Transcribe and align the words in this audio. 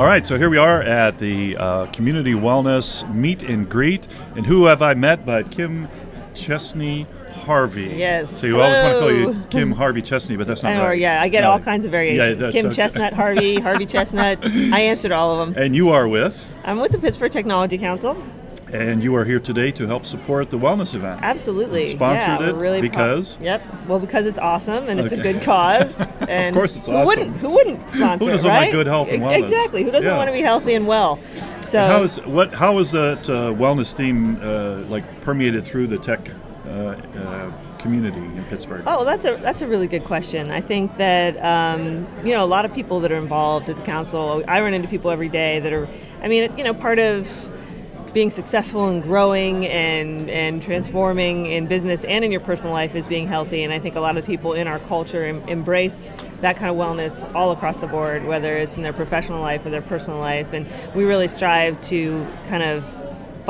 All 0.00 0.06
right, 0.06 0.26
so 0.26 0.38
here 0.38 0.48
we 0.48 0.56
are 0.56 0.80
at 0.80 1.18
the 1.18 1.58
uh, 1.58 1.84
Community 1.92 2.32
Wellness 2.32 3.06
Meet 3.14 3.42
and 3.42 3.68
Greet. 3.68 4.08
And 4.34 4.46
who 4.46 4.64
have 4.64 4.80
I 4.80 4.94
met 4.94 5.26
but 5.26 5.50
Kim 5.50 5.88
Chesney 6.34 7.04
Harvey? 7.44 7.96
Yes. 7.98 8.30
So 8.30 8.46
you 8.46 8.62
always 8.62 8.82
want 8.82 8.94
to 8.94 9.00
call 9.00 9.12
you 9.12 9.46
Kim 9.50 9.72
Harvey 9.76 10.00
Chesney, 10.00 10.38
but 10.38 10.46
that's 10.46 10.62
not 10.62 10.72
I 10.72 10.76
know, 10.76 10.84
right. 10.84 10.98
yeah, 10.98 11.20
I 11.20 11.28
get 11.28 11.42
No. 11.42 11.50
all 11.50 11.58
kinds 11.58 11.84
of 11.84 11.90
variations. 11.92 12.40
that's 12.40 12.54
Kim 12.54 12.64
okay. 12.68 12.76
Chestnut, 12.76 13.12
Harvey, 13.12 13.60
Harvey 13.60 13.84
Chestnut. 13.84 14.38
I 14.42 14.80
answered 14.80 15.12
all 15.12 15.38
of 15.38 15.54
them. 15.54 15.62
And 15.62 15.76
you 15.76 15.90
are 15.90 16.08
with, 16.08 16.46
I'm 16.64 16.78
with 16.80 16.92
the 16.92 16.98
Pittsburgh 16.98 17.30
Technology 17.30 17.76
Council. 17.76 18.16
And 18.72 19.02
you 19.02 19.14
are 19.16 19.24
here 19.24 19.40
today 19.40 19.70
to 19.72 19.86
help 19.86 20.06
support 20.06 20.50
the 20.50 20.58
wellness 20.58 20.94
event. 20.94 21.20
Absolutely. 21.22 21.90
Sponsored 21.90 22.40
yeah, 22.40 22.50
it 22.50 22.54
really 22.54 22.80
because? 22.80 23.36
Yep. 23.40 23.62
Well, 23.88 23.98
because 23.98 24.26
it's 24.26 24.38
awesome 24.38 24.88
and 24.88 25.00
it's 25.00 25.12
a 25.12 25.16
good 25.16 25.42
cause. 25.42 26.00
And 26.30 26.54
of 26.54 26.60
course 26.60 26.76
it's 26.76 26.86
who 26.86 26.92
awesome. 26.94 27.06
Wouldn't, 27.06 27.36
who 27.38 27.50
wouldn't 27.50 27.90
sponsor 27.90 28.24
Who 28.24 28.30
doesn't 28.30 28.48
like 28.48 28.60
right? 28.60 28.72
good 28.72 28.86
health 28.86 29.08
and 29.10 29.22
wellness? 29.22 29.42
Exactly. 29.42 29.82
Who 29.82 29.90
doesn't 29.90 30.08
Yeah. 30.10 30.16
want 30.16 30.28
to 30.28 30.32
be 30.32 30.42
healthy 30.42 30.74
and 30.74 30.86
well? 30.86 31.18
So 31.62 31.80
How 31.80 32.02
is 32.02 32.18
what? 32.26 32.54
How 32.54 32.78
is 32.78 32.90
that 32.92 33.28
uh, 33.28 33.52
wellness 33.52 33.92
theme 33.92 34.38
uh, 34.42 34.82
like 34.88 35.22
permeated 35.22 35.64
through 35.64 35.88
the 35.88 35.98
tech 35.98 36.20
uh, 36.66 36.70
uh, 36.70 37.52
community 37.78 38.20
in 38.20 38.44
Pittsburgh? 38.44 38.82
Oh, 38.86 39.04
that's 39.04 39.24
a 39.24 39.36
that's 39.36 39.62
a 39.62 39.66
really 39.66 39.86
good 39.86 40.04
question. 40.04 40.50
I 40.50 40.60
think 40.60 40.96
that 40.98 41.36
um, 41.44 42.06
you 42.24 42.32
know 42.32 42.44
a 42.44 42.46
lot 42.46 42.64
of 42.64 42.72
people 42.74 43.00
that 43.00 43.10
are 43.12 43.16
involved 43.16 43.68
at 43.68 43.76
the 43.76 43.82
council. 43.82 44.42
I 44.46 44.60
run 44.60 44.72
into 44.74 44.88
people 44.88 45.10
every 45.10 45.28
day 45.28 45.60
that 45.60 45.72
are. 45.72 45.88
I 46.22 46.28
mean, 46.28 46.56
you 46.56 46.64
know, 46.64 46.74
part 46.74 46.98
of 46.98 47.26
being 48.12 48.30
successful 48.30 48.88
and 48.88 49.02
growing 49.02 49.66
and 49.66 50.28
and 50.28 50.62
transforming 50.62 51.46
in 51.46 51.66
business 51.66 52.04
and 52.04 52.24
in 52.24 52.30
your 52.30 52.40
personal 52.40 52.72
life 52.72 52.94
is 52.94 53.06
being 53.06 53.26
healthy. 53.26 53.62
And 53.62 53.72
I 53.72 53.78
think 53.78 53.94
a 53.94 54.00
lot 54.00 54.16
of 54.16 54.26
people 54.26 54.52
in 54.52 54.66
our 54.66 54.78
culture 54.80 55.24
em- 55.24 55.42
embrace 55.48 56.10
that 56.40 56.56
kind 56.56 56.70
of 56.70 56.76
wellness 56.76 57.32
all 57.34 57.52
across 57.52 57.78
the 57.78 57.86
board, 57.86 58.24
whether 58.24 58.56
it's 58.56 58.76
in 58.76 58.82
their 58.82 58.92
professional 58.92 59.40
life 59.40 59.64
or 59.64 59.70
their 59.70 59.82
personal 59.82 60.18
life. 60.18 60.52
And 60.52 60.66
we 60.94 61.04
really 61.04 61.28
strive 61.28 61.80
to 61.88 62.26
kind 62.48 62.62
of 62.62 62.99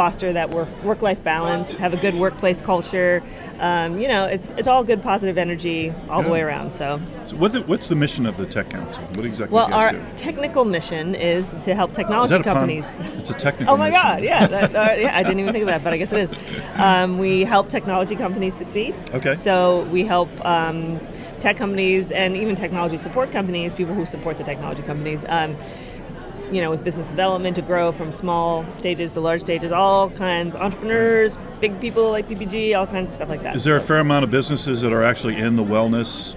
foster 0.00 0.32
that 0.32 0.48
work 0.48 0.70
work 0.82 1.02
life 1.02 1.22
balance, 1.22 1.76
have 1.76 1.92
a 1.92 1.96
good 1.98 2.14
workplace 2.14 2.62
culture. 2.62 3.22
Um, 3.58 4.00
you 4.00 4.08
know, 4.08 4.24
it's 4.24 4.50
it's 4.52 4.66
all 4.66 4.82
good 4.82 5.02
positive 5.02 5.36
energy 5.36 5.92
all 6.08 6.22
the 6.22 6.30
way 6.30 6.40
around. 6.40 6.70
So, 6.72 6.98
So 7.26 7.36
what's, 7.36 7.52
the, 7.52 7.60
what's 7.64 7.88
the 7.88 7.96
mission 7.96 8.24
of 8.24 8.38
the 8.38 8.46
Tech 8.46 8.70
Council? 8.70 9.02
What 9.14 9.26
exactly 9.26 9.54
well, 9.54 9.66
do 9.66 9.74
you 9.74 9.78
guys 9.78 9.94
our 9.94 10.00
do? 10.00 10.16
technical 10.16 10.64
mission 10.64 11.14
is 11.14 11.52
to 11.64 11.74
help 11.74 11.92
technology 11.92 12.30
that 12.30 12.40
a 12.40 12.44
pun? 12.44 12.54
companies. 12.54 12.86
It's 13.18 13.28
a 13.28 13.34
technical. 13.34 13.74
Oh 13.74 13.76
my 13.76 13.90
mission. 13.90 14.02
God! 14.02 14.22
Yeah, 14.22 14.46
that, 14.46 14.74
uh, 14.74 14.94
yeah. 14.96 15.18
I 15.18 15.22
didn't 15.22 15.40
even 15.40 15.52
think 15.52 15.64
of 15.64 15.68
that, 15.68 15.84
but 15.84 15.92
I 15.92 15.98
guess 15.98 16.12
it 16.12 16.20
is. 16.20 16.30
Um, 16.80 17.18
we 17.18 17.44
help 17.44 17.68
technology 17.68 18.16
companies 18.16 18.54
succeed. 18.54 18.94
Okay. 19.12 19.34
So 19.34 19.82
we 19.92 20.02
help 20.06 20.30
um, 20.46 20.98
tech 21.40 21.58
companies 21.58 22.10
and 22.10 22.34
even 22.36 22.54
technology 22.54 22.96
support 22.96 23.32
companies, 23.32 23.74
people 23.74 23.94
who 23.94 24.06
support 24.06 24.38
the 24.38 24.44
technology 24.44 24.82
companies. 24.82 25.26
Um, 25.28 25.56
you 26.50 26.60
know, 26.60 26.70
with 26.70 26.84
business 26.84 27.08
development 27.08 27.56
to 27.56 27.62
grow 27.62 27.92
from 27.92 28.12
small 28.12 28.70
stages 28.70 29.12
to 29.14 29.20
large 29.20 29.40
stages, 29.40 29.72
all 29.72 30.10
kinds, 30.10 30.56
entrepreneurs, 30.56 31.38
big 31.60 31.80
people 31.80 32.10
like 32.10 32.28
PPG, 32.28 32.76
all 32.78 32.86
kinds 32.86 33.08
of 33.08 33.14
stuff 33.14 33.28
like 33.28 33.42
that. 33.42 33.56
Is 33.56 33.64
there 33.64 33.76
a 33.76 33.80
fair 33.80 33.98
amount 33.98 34.24
of 34.24 34.30
businesses 34.30 34.80
that 34.82 34.92
are 34.92 35.02
actually 35.02 35.36
in 35.36 35.56
the 35.56 35.64
wellness, 35.64 36.34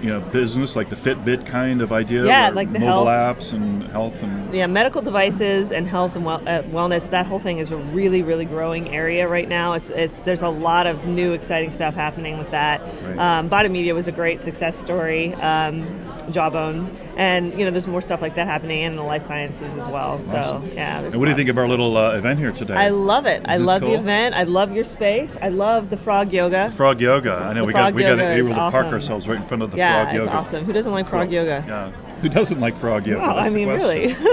you 0.00 0.10
know, 0.10 0.20
business, 0.20 0.76
like 0.76 0.90
the 0.90 0.96
Fitbit 0.96 1.44
kind 1.44 1.82
of 1.82 1.90
idea? 1.90 2.24
Yeah, 2.24 2.50
like 2.50 2.72
the 2.72 2.78
mobile 2.78 3.06
health. 3.06 3.38
apps 3.38 3.52
and 3.52 3.82
health 3.84 4.22
and. 4.22 4.54
yeah, 4.54 4.66
medical 4.66 5.02
devices 5.02 5.72
and 5.72 5.88
health 5.88 6.14
and 6.14 6.24
well, 6.24 6.40
uh, 6.46 6.62
wellness. 6.64 7.10
That 7.10 7.26
whole 7.26 7.40
thing 7.40 7.58
is 7.58 7.70
a 7.70 7.76
really, 7.76 8.22
really 8.22 8.44
growing 8.44 8.88
area 8.90 9.26
right 9.26 9.48
now. 9.48 9.72
It's, 9.72 9.90
it's 9.90 10.20
there's 10.20 10.42
a 10.42 10.48
lot 10.48 10.86
of 10.86 11.04
new, 11.06 11.32
exciting 11.32 11.72
stuff 11.72 11.94
happening 11.94 12.38
with 12.38 12.50
that. 12.52 12.80
Right. 13.02 13.18
Um, 13.18 13.48
Body 13.48 13.68
Media 13.68 13.94
was 13.94 14.06
a 14.06 14.12
great 14.12 14.40
success 14.40 14.78
story. 14.78 15.34
Um, 15.34 15.84
Jawbone, 16.32 16.88
and 17.16 17.56
you 17.58 17.64
know, 17.64 17.70
there's 17.70 17.86
more 17.86 18.00
stuff 18.00 18.20
like 18.22 18.34
that 18.36 18.46
happening 18.46 18.82
in 18.82 18.96
the 18.96 19.02
life 19.02 19.22
sciences 19.22 19.76
as 19.76 19.86
well. 19.88 20.18
So 20.18 20.36
Awesome. 20.36 20.70
yeah. 20.74 21.00
And 21.00 21.14
what 21.16 21.24
do 21.26 21.30
you 21.30 21.36
think 21.36 21.48
of 21.48 21.58
our 21.58 21.66
little 21.68 21.96
uh, 21.96 22.16
event 22.16 22.38
here 22.38 22.52
today? 22.52 22.74
I 22.74 22.88
love 22.90 23.26
it. 23.26 23.42
I 23.46 23.56
love 23.56 23.82
cool? 23.82 23.90
the 23.92 23.98
event. 23.98 24.34
I 24.34 24.44
love 24.44 24.72
your 24.72 24.84
space. 24.84 25.36
I 25.40 25.48
love 25.48 25.90
the 25.90 25.96
frog 25.96 26.32
yoga. 26.32 26.70
Frog 26.72 27.00
yoga. 27.00 27.32
I 27.34 27.52
know 27.52 27.62
The 27.62 27.66
we 27.66 27.72
got 27.72 27.94
we 27.94 28.02
got 28.02 28.10
to 28.10 28.16
be 28.16 28.22
able 28.22 28.48
to 28.50 28.54
park 28.54 28.86
ourselves 28.86 29.26
right 29.28 29.38
in 29.40 29.46
front 29.46 29.62
of 29.62 29.70
the 29.70 29.76
yeah, 29.78 30.04
frog 30.04 30.14
it's 30.16 30.24
yoga. 30.26 30.36
awesome. 30.36 30.64
Who 30.64 30.72
doesn't 30.72 30.92
like 30.92 31.06
frog 31.06 31.28
quilt. 31.28 31.46
yoga? 31.46 31.64
Yeah. 31.66 31.90
Who 32.22 32.28
doesn't 32.28 32.58
like 32.60 32.76
frog 32.76 33.06
yoga? 33.06 33.20
That's 33.26 33.46
I 33.46 33.50
mean, 33.50 33.68
really. 33.68 34.14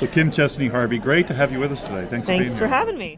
So 0.00 0.06
Kim 0.06 0.30
Chesney 0.30 0.68
Harvey, 0.68 0.96
great 0.98 1.26
to 1.26 1.34
have 1.34 1.52
you 1.52 1.58
with 1.60 1.72
us 1.72 1.86
today. 1.86 2.06
Thanks, 2.06 2.24
for 2.26 2.32
being 2.32 2.40
Thanks 2.44 2.58
for 2.58 2.66
here. 2.66 2.74
having 2.74 2.96
me. 2.96 3.16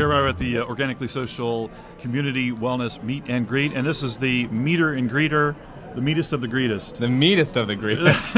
Here 0.00 0.08
we 0.08 0.14
are 0.14 0.28
at 0.28 0.38
the 0.38 0.56
uh, 0.56 0.64
Organically 0.64 1.08
Social 1.08 1.70
Community 1.98 2.50
Wellness 2.50 3.02
Meet 3.02 3.24
and 3.28 3.46
Greet, 3.46 3.74
and 3.74 3.86
this 3.86 4.02
is 4.02 4.16
the 4.16 4.46
meter 4.46 4.94
and 4.94 5.10
greeter, 5.10 5.54
the 5.94 6.00
meetest 6.00 6.32
of 6.32 6.40
the 6.40 6.48
greetest. 6.48 6.94
The 6.94 7.08
meatest 7.10 7.58
of 7.58 7.66
the 7.66 7.76
greatest. 7.76 8.32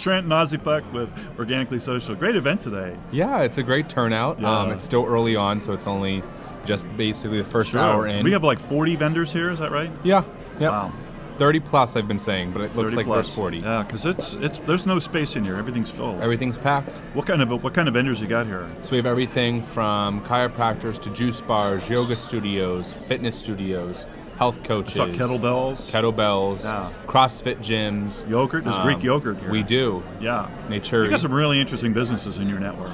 Trent 0.00 0.28
Nazipuk 0.28 0.92
with 0.92 1.10
Organically 1.36 1.80
Social. 1.80 2.14
Great 2.14 2.36
event 2.36 2.60
today. 2.60 2.96
yeah, 3.10 3.40
it's 3.40 3.58
a 3.58 3.62
great 3.64 3.88
turnout. 3.88 4.38
Yeah. 4.38 4.56
Um, 4.56 4.70
it's 4.70 4.84
still 4.84 5.04
early 5.04 5.34
on, 5.34 5.58
so 5.60 5.72
it's 5.72 5.88
only 5.88 6.22
just 6.64 6.86
basically 6.96 7.38
the 7.38 7.50
first 7.50 7.74
hour 7.74 8.06
in. 8.06 8.22
We 8.22 8.30
have 8.30 8.44
like 8.44 8.60
40 8.60 8.94
vendors 8.94 9.32
here, 9.32 9.50
is 9.50 9.58
that 9.58 9.72
right? 9.72 9.90
yeah, 10.04 10.22
yeah. 10.60 10.68
Wow. 10.68 10.92
30 11.38 11.60
plus 11.60 11.96
I've 11.96 12.08
been 12.08 12.18
saying, 12.18 12.50
but 12.52 12.62
it 12.62 12.74
looks 12.76 12.94
like 12.94 13.06
plus. 13.06 13.26
there's 13.28 13.34
40. 13.36 13.58
Yeah, 13.58 13.82
because 13.84 14.04
it's 14.04 14.34
it's 14.34 14.58
there's 14.60 14.86
no 14.86 14.98
space 14.98 15.36
in 15.36 15.44
here. 15.44 15.56
Everything's 15.56 15.88
full. 15.90 16.20
Everything's 16.20 16.58
packed. 16.58 16.98
What 17.14 17.26
kind 17.26 17.40
of 17.40 17.62
what 17.62 17.74
kind 17.74 17.86
of 17.88 17.94
vendors 17.94 18.20
you 18.20 18.26
got 18.26 18.46
here? 18.46 18.68
So 18.82 18.90
we 18.90 18.96
have 18.96 19.06
everything 19.06 19.62
from 19.62 20.20
chiropractors 20.24 21.00
to 21.02 21.10
juice 21.10 21.40
bars, 21.40 21.88
yoga 21.88 22.16
studios, 22.16 22.94
fitness 22.94 23.38
studios, 23.38 24.06
health 24.36 24.60
I 24.64 24.66
coaches. 24.66 24.94
saw 24.94 25.06
kettlebells, 25.06 25.90
Kettlebells, 25.92 26.64
Yeah. 26.64 26.90
CrossFit 27.06 27.58
gyms. 27.58 28.28
yogurt. 28.28 28.64
There's 28.64 28.78
Greek 28.80 28.98
Um, 28.98 29.02
yogurt 29.04 29.38
here. 29.38 29.50
We 29.50 29.62
do. 29.62 30.02
Yeah. 30.20 30.48
Nature. 30.68 31.04
You 31.04 31.10
got 31.10 31.20
some 31.20 31.32
really 31.32 31.60
interesting 31.60 31.92
businesses 31.92 32.38
in 32.38 32.48
your 32.48 32.58
network. 32.58 32.90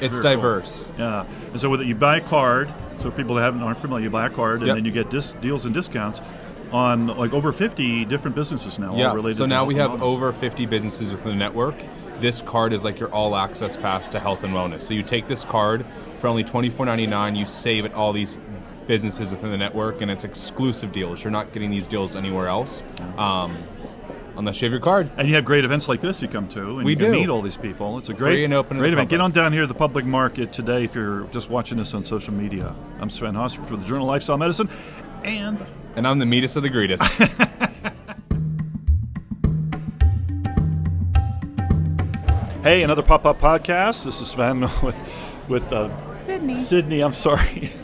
It's 0.00 0.20
cool. 0.20 0.30
diverse. 0.30 0.88
Yeah, 0.96 1.24
and 1.50 1.60
so 1.60 1.68
with 1.68 1.80
it, 1.80 1.88
you 1.88 1.96
buy 1.96 2.18
a 2.18 2.20
card. 2.20 2.68
So 3.00 3.10
people 3.12 3.34
that 3.36 3.42
haven't 3.42 3.62
aren't 3.62 3.78
familiar, 3.78 4.04
you 4.04 4.10
buy 4.10 4.26
a 4.26 4.30
card, 4.30 4.58
and 4.58 4.66
Yep. 4.68 4.76
then 4.76 4.84
you 4.84 4.90
get 4.92 5.08
dis- 5.10 5.32
deals 5.40 5.64
and 5.66 5.74
discounts 5.74 6.20
on 6.72 7.06
like 7.08 7.32
over 7.32 7.52
50 7.52 8.04
different 8.06 8.34
businesses 8.36 8.78
now. 8.78 8.96
Yeah. 8.96 9.12
related 9.12 9.36
So 9.36 9.46
now 9.46 9.64
we 9.64 9.74
have 9.76 9.92
wellness. 9.92 10.00
over 10.02 10.32
50 10.32 10.66
businesses 10.66 11.10
within 11.10 11.30
the 11.32 11.36
network. 11.36 11.74
This 12.20 12.42
card 12.42 12.72
is 12.72 12.84
like 12.84 12.98
your 12.98 13.10
all 13.12 13.36
access 13.36 13.76
pass 13.76 14.10
to 14.10 14.18
health 14.20 14.42
and 14.44 14.52
wellness. 14.52 14.82
So 14.82 14.92
you 14.94 15.02
take 15.02 15.28
this 15.28 15.44
card 15.44 15.86
for 16.16 16.26
only 16.28 16.44
$24.99. 16.44 17.36
You 17.36 17.46
save 17.46 17.84
at 17.84 17.94
all 17.94 18.12
these 18.12 18.38
businesses 18.86 19.30
within 19.30 19.50
the 19.50 19.56
network, 19.58 20.00
and 20.00 20.10
it's 20.10 20.24
exclusive 20.24 20.92
deals. 20.92 21.22
You're 21.22 21.30
not 21.30 21.52
getting 21.52 21.70
these 21.70 21.86
deals 21.86 22.16
anywhere 22.16 22.48
else. 22.48 22.82
Um, 23.16 23.56
unless 24.36 24.60
you 24.60 24.66
have 24.66 24.72
your 24.72 24.80
card. 24.80 25.10
And 25.16 25.28
you 25.28 25.34
have 25.34 25.44
great 25.44 25.64
events 25.64 25.88
like 25.88 26.00
this 26.00 26.22
you 26.22 26.28
come 26.28 26.48
to, 26.50 26.76
and 26.76 26.84
We 26.84 26.92
you 26.92 26.96
do. 26.96 27.10
meet 27.10 27.28
all 27.28 27.42
these 27.42 27.56
people. 27.56 27.98
It's 27.98 28.08
a 28.08 28.12
Free 28.14 28.18
great, 28.18 28.44
and 28.44 28.54
open 28.54 28.78
great 28.78 28.92
event. 28.92 29.10
Get 29.10 29.20
on 29.20 29.32
down 29.32 29.52
here 29.52 29.62
to 29.62 29.66
the 29.66 29.74
public 29.74 30.04
market 30.04 30.52
today 30.52 30.84
if 30.84 30.94
you're 30.94 31.24
just 31.32 31.50
watching 31.50 31.76
this 31.78 31.92
on 31.92 32.04
social 32.04 32.32
media. 32.32 32.74
I'm 33.00 33.10
Sven 33.10 33.34
Hosford 33.34 33.66
for 33.66 33.76
the 33.76 33.84
Journal 33.84 34.04
of 34.04 34.08
Lifestyle 34.10 34.38
Medicine, 34.38 34.68
and 35.24 35.64
And 35.96 36.06
I'm 36.06 36.18
the 36.18 36.26
meatest 36.26 36.56
of 36.56 36.62
the 36.62 36.68
greatest. 36.68 37.02
hey, 42.62 42.82
another 42.82 43.02
pop-up 43.02 43.40
podcast. 43.40 44.04
This 44.04 44.20
is 44.20 44.28
Sven 44.28 44.60
with 44.82 44.96
with 45.48 45.72
uh, 45.72 45.88
Sydney. 46.24 46.56
Sydney. 46.56 47.00
I'm 47.00 47.14
sorry. 47.14 47.70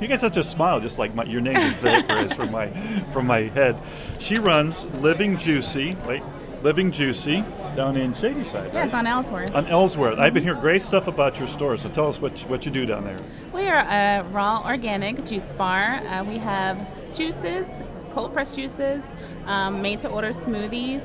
You 0.00 0.08
get 0.08 0.22
such 0.22 0.38
a 0.38 0.42
smile, 0.42 0.80
just 0.80 0.98
like 0.98 1.14
my, 1.14 1.24
your 1.24 1.42
name 1.42 1.58
is 1.58 1.74
vaporous 1.74 2.32
from 2.32 2.50
my 2.50 2.68
from 3.12 3.26
my 3.26 3.40
head. 3.40 3.78
She 4.18 4.36
runs 4.36 4.86
Living 4.94 5.36
Juicy. 5.36 5.94
Wait, 6.06 6.22
Living 6.62 6.90
Juicy 6.90 7.44
down 7.76 7.96
in 7.96 8.12
Shadyside. 8.14 8.70
Yes, 8.72 8.92
right? 8.92 8.94
on 9.00 9.06
Ellsworth. 9.06 9.54
on 9.54 9.66
Ellsworth. 9.66 10.18
I've 10.18 10.34
been 10.34 10.42
hearing 10.42 10.60
great 10.60 10.82
stuff 10.82 11.06
about 11.08 11.38
your 11.38 11.48
store. 11.48 11.76
So 11.76 11.88
tell 11.88 12.08
us 12.08 12.20
what 12.20 12.40
you- 12.42 12.48
what 12.48 12.64
you 12.66 12.72
do 12.72 12.86
down 12.86 13.04
there. 13.04 13.16
We 13.52 13.68
are 13.68 13.80
a 13.88 14.22
raw 14.30 14.62
organic 14.66 15.24
juice 15.24 15.44
bar. 15.56 16.00
Uh, 16.10 16.24
we 16.24 16.38
have 16.38 16.78
juices, 17.14 17.68
cold 18.12 18.32
pressed 18.32 18.54
juices, 18.56 19.02
um, 19.46 19.82
made 19.82 20.00
to 20.02 20.08
order 20.08 20.30
smoothies, 20.32 21.02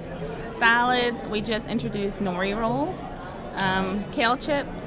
salads. 0.60 1.26
We 1.28 1.42
just 1.42 1.68
introduced 1.68 2.18
nori 2.20 2.58
rolls, 2.58 2.96
um, 3.56 4.04
kale 4.12 4.38
chips. 4.38 4.84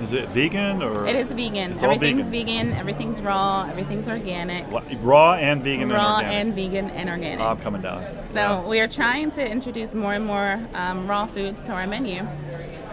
Is 0.00 0.12
it 0.14 0.28
vegan 0.30 0.82
or 0.82 1.06
It 1.06 1.14
is 1.16 1.30
vegan. 1.32 1.72
Everything's 1.82 2.28
vegan. 2.28 2.68
vegan. 2.68 2.72
Everything's 2.72 3.20
raw. 3.20 3.66
Everything's 3.68 4.08
organic. 4.08 4.64
Raw 5.02 5.34
and 5.34 5.62
vegan 5.62 5.90
raw 5.90 6.18
and 6.18 6.24
organic? 6.26 6.32
and 6.34 6.54
vegan 6.54 6.90
and 6.90 7.10
organic. 7.10 7.40
I'm 7.40 7.58
coming 7.58 7.82
down. 7.82 8.02
So 8.32 8.34
Yeah. 8.40 8.62
we 8.66 8.80
are 8.80 8.88
trying 8.88 9.30
to 9.32 9.46
introduce 9.46 9.92
more 9.92 10.14
and 10.14 10.24
more 10.24 10.58
um, 10.74 11.06
raw 11.06 11.26
foods 11.26 11.62
to 11.64 11.72
our 11.72 11.86
menu. 11.86 12.26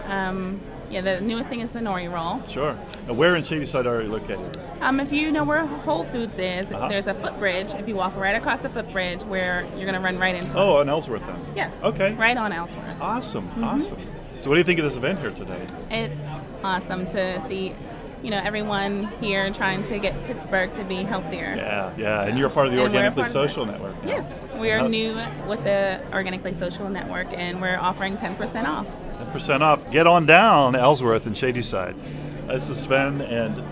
Um, 0.06 0.60
yeah, 0.90 1.00
the 1.02 1.20
newest 1.20 1.48
thing 1.50 1.60
is 1.60 1.70
the 1.70 1.80
nori 1.80 2.10
roll. 2.12 2.42
Sure. 2.48 2.74
Now, 3.06 3.12
where 3.14 3.36
in 3.36 3.44
Shadyside 3.44 3.86
are 3.86 4.00
you 4.02 4.08
located? 4.08 4.58
Um, 4.80 5.00
if 5.00 5.12
you 5.12 5.30
know 5.30 5.44
where 5.44 5.66
Whole 5.66 6.02
Foods 6.04 6.38
is, 6.38 6.70
Uh-huh. 6.72 6.88
there's 6.88 7.06
a 7.06 7.14
footbridge. 7.14 7.74
If 7.74 7.88
you 7.88 7.94
walk 7.96 8.16
right 8.16 8.34
across 8.36 8.60
the 8.60 8.70
footbridge, 8.70 9.22
where 9.24 9.64
you're 9.76 9.84
going 9.84 9.94
to 9.94 10.00
run 10.00 10.18
right 10.18 10.34
into 10.34 10.56
Oh, 10.56 10.76
us. 10.76 10.80
on 10.82 10.88
Ellsworth 10.88 11.26
then. 11.26 11.36
yes. 11.54 11.72
Okay. 11.82 12.14
Right 12.14 12.36
on 12.38 12.52
Ellsworth. 12.52 12.84
Awesome. 13.02 13.48
Mm-hmm. 13.48 13.64
Awesome. 13.64 13.96
So, 14.40 14.48
what 14.48 14.54
do 14.54 14.58
you 14.60 14.64
think 14.64 14.78
of 14.78 14.84
this 14.86 14.96
event 14.96 15.18
here 15.20 15.30
today? 15.32 15.60
It's 15.90 16.14
awesome 16.62 17.06
to 17.06 17.46
see 17.48 17.74
you 18.22 18.30
know, 18.30 18.40
everyone 18.42 19.04
here 19.20 19.52
trying 19.52 19.84
to 19.84 19.98
get 19.98 20.14
Pittsburgh 20.26 20.74
to 20.74 20.84
be 20.84 20.96
healthier. 20.96 21.54
Yeah, 21.56 21.92
yeah. 21.96 22.24
And 22.24 22.38
you're 22.38 22.50
part 22.50 22.66
of 22.66 22.72
the 22.72 22.78
And 22.78 22.88
Organically 22.88 23.22
part 23.22 23.34
of 23.34 23.44
it. 23.44 23.48
Social 23.48 23.66
Network. 23.66 23.94
Yes, 24.04 24.48
we 24.56 24.70
are 24.70 24.88
new 24.88 25.14
with 25.46 25.62
the 25.64 26.00
Organically 26.12 26.52
Social 26.54 26.88
Network, 26.88 27.28
and 27.32 27.60
we're 27.60 27.78
offering 27.78 28.16
10% 28.16 28.66
off. 28.66 28.86
10% 29.32 29.60
off. 29.60 29.90
Get 29.90 30.06
on 30.06 30.26
down 30.26 30.74
Ellsworth 30.74 31.26
and 31.26 31.36
Shadyside. 31.36 31.94
This 32.48 32.68
is 32.70 32.80
Sven 32.80 33.20
and 33.20 33.62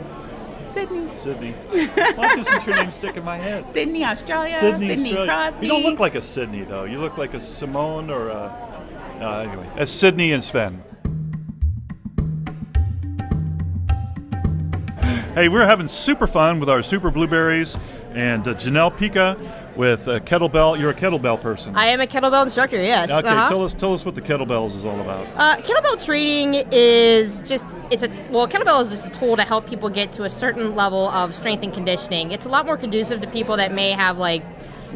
Sydney, 0.71 1.17
Sydney. 1.17 1.53
Why 1.53 2.37
doesn't 2.37 2.67
your 2.67 2.77
name 2.77 2.91
stick 2.91 3.17
in 3.17 3.25
my 3.25 3.39
head? 3.39 3.67
Sydney, 3.73 4.05
Australia, 4.05 4.55
Sydney, 4.55 4.89
Sydney 4.89 5.05
Australia. 5.11 5.27
Crosby. 5.27 5.67
You 5.67 5.73
don't 5.73 5.83
look 5.85 5.99
like 5.99 6.15
a 6.15 6.21
Sydney, 6.21 6.63
though. 6.63 6.85
You 6.85 6.99
look 6.99 7.17
like 7.17 7.35
a 7.35 7.41
Simone 7.41 8.11
or 8.11 8.29
a. 8.29 8.63
Uh, 9.19 9.47
anyway, 9.49 9.67
it's 9.77 9.91
Sydney 9.91 10.33
and 10.33 10.45
Sven. 10.45 10.83
Hey, 15.37 15.51
we're 15.51 15.67
having 15.67 15.89
super 15.89 16.27
fun 16.27 16.61
with 16.61 16.71
our 16.71 16.83
super 16.83 17.11
blueberries 17.11 17.77
and 18.15 18.49
uh, 18.49 18.55
Janelle 18.55 18.97
Pica 18.97 19.37
with 19.77 20.09
a 20.09 20.19
kettlebell. 20.19 20.81
You're 20.81 20.93
a 20.93 20.95
kettlebell 20.95 21.43
person. 21.43 21.77
I 21.77 21.89
am 21.89 22.01
a 22.01 22.07
kettlebell 22.07 22.45
instructor. 22.45 22.79
Yes. 22.79 23.11
okay, 23.11 23.29
uh-huh. 23.29 23.47
tell 23.47 23.63
us 23.63 23.75
tell 23.75 23.93
us 23.93 24.03
what 24.03 24.15
the 24.15 24.23
kettlebells 24.23 24.75
is 24.75 24.87
all 24.87 24.99
about. 24.99 25.27
Uh, 25.37 25.59
kettlebell 25.59 26.03
training 26.03 26.67
is 26.73 27.43
just 27.47 27.67
it's 27.91 28.03
a 28.03 28.09
well 28.31 28.49
kettlebell 28.49 28.81
is 28.81 28.89
just 28.89 29.09
a 29.09 29.11
tool 29.11 29.37
to 29.37 29.43
help 29.43 29.69
people 29.69 29.91
get 29.91 30.11
to 30.13 30.23
a 30.23 30.31
certain 30.31 30.75
level 30.75 31.11
of 31.11 31.35
strength 31.35 31.63
and 31.63 31.75
conditioning. 31.75 32.33
It's 32.33 32.47
a 32.47 32.49
lot 32.49 32.65
more 32.65 32.79
conducive 32.79 33.21
to 33.21 33.27
people 33.27 33.59
that 33.59 33.75
may 33.75 33.91
have 33.91 34.17
like 34.17 34.43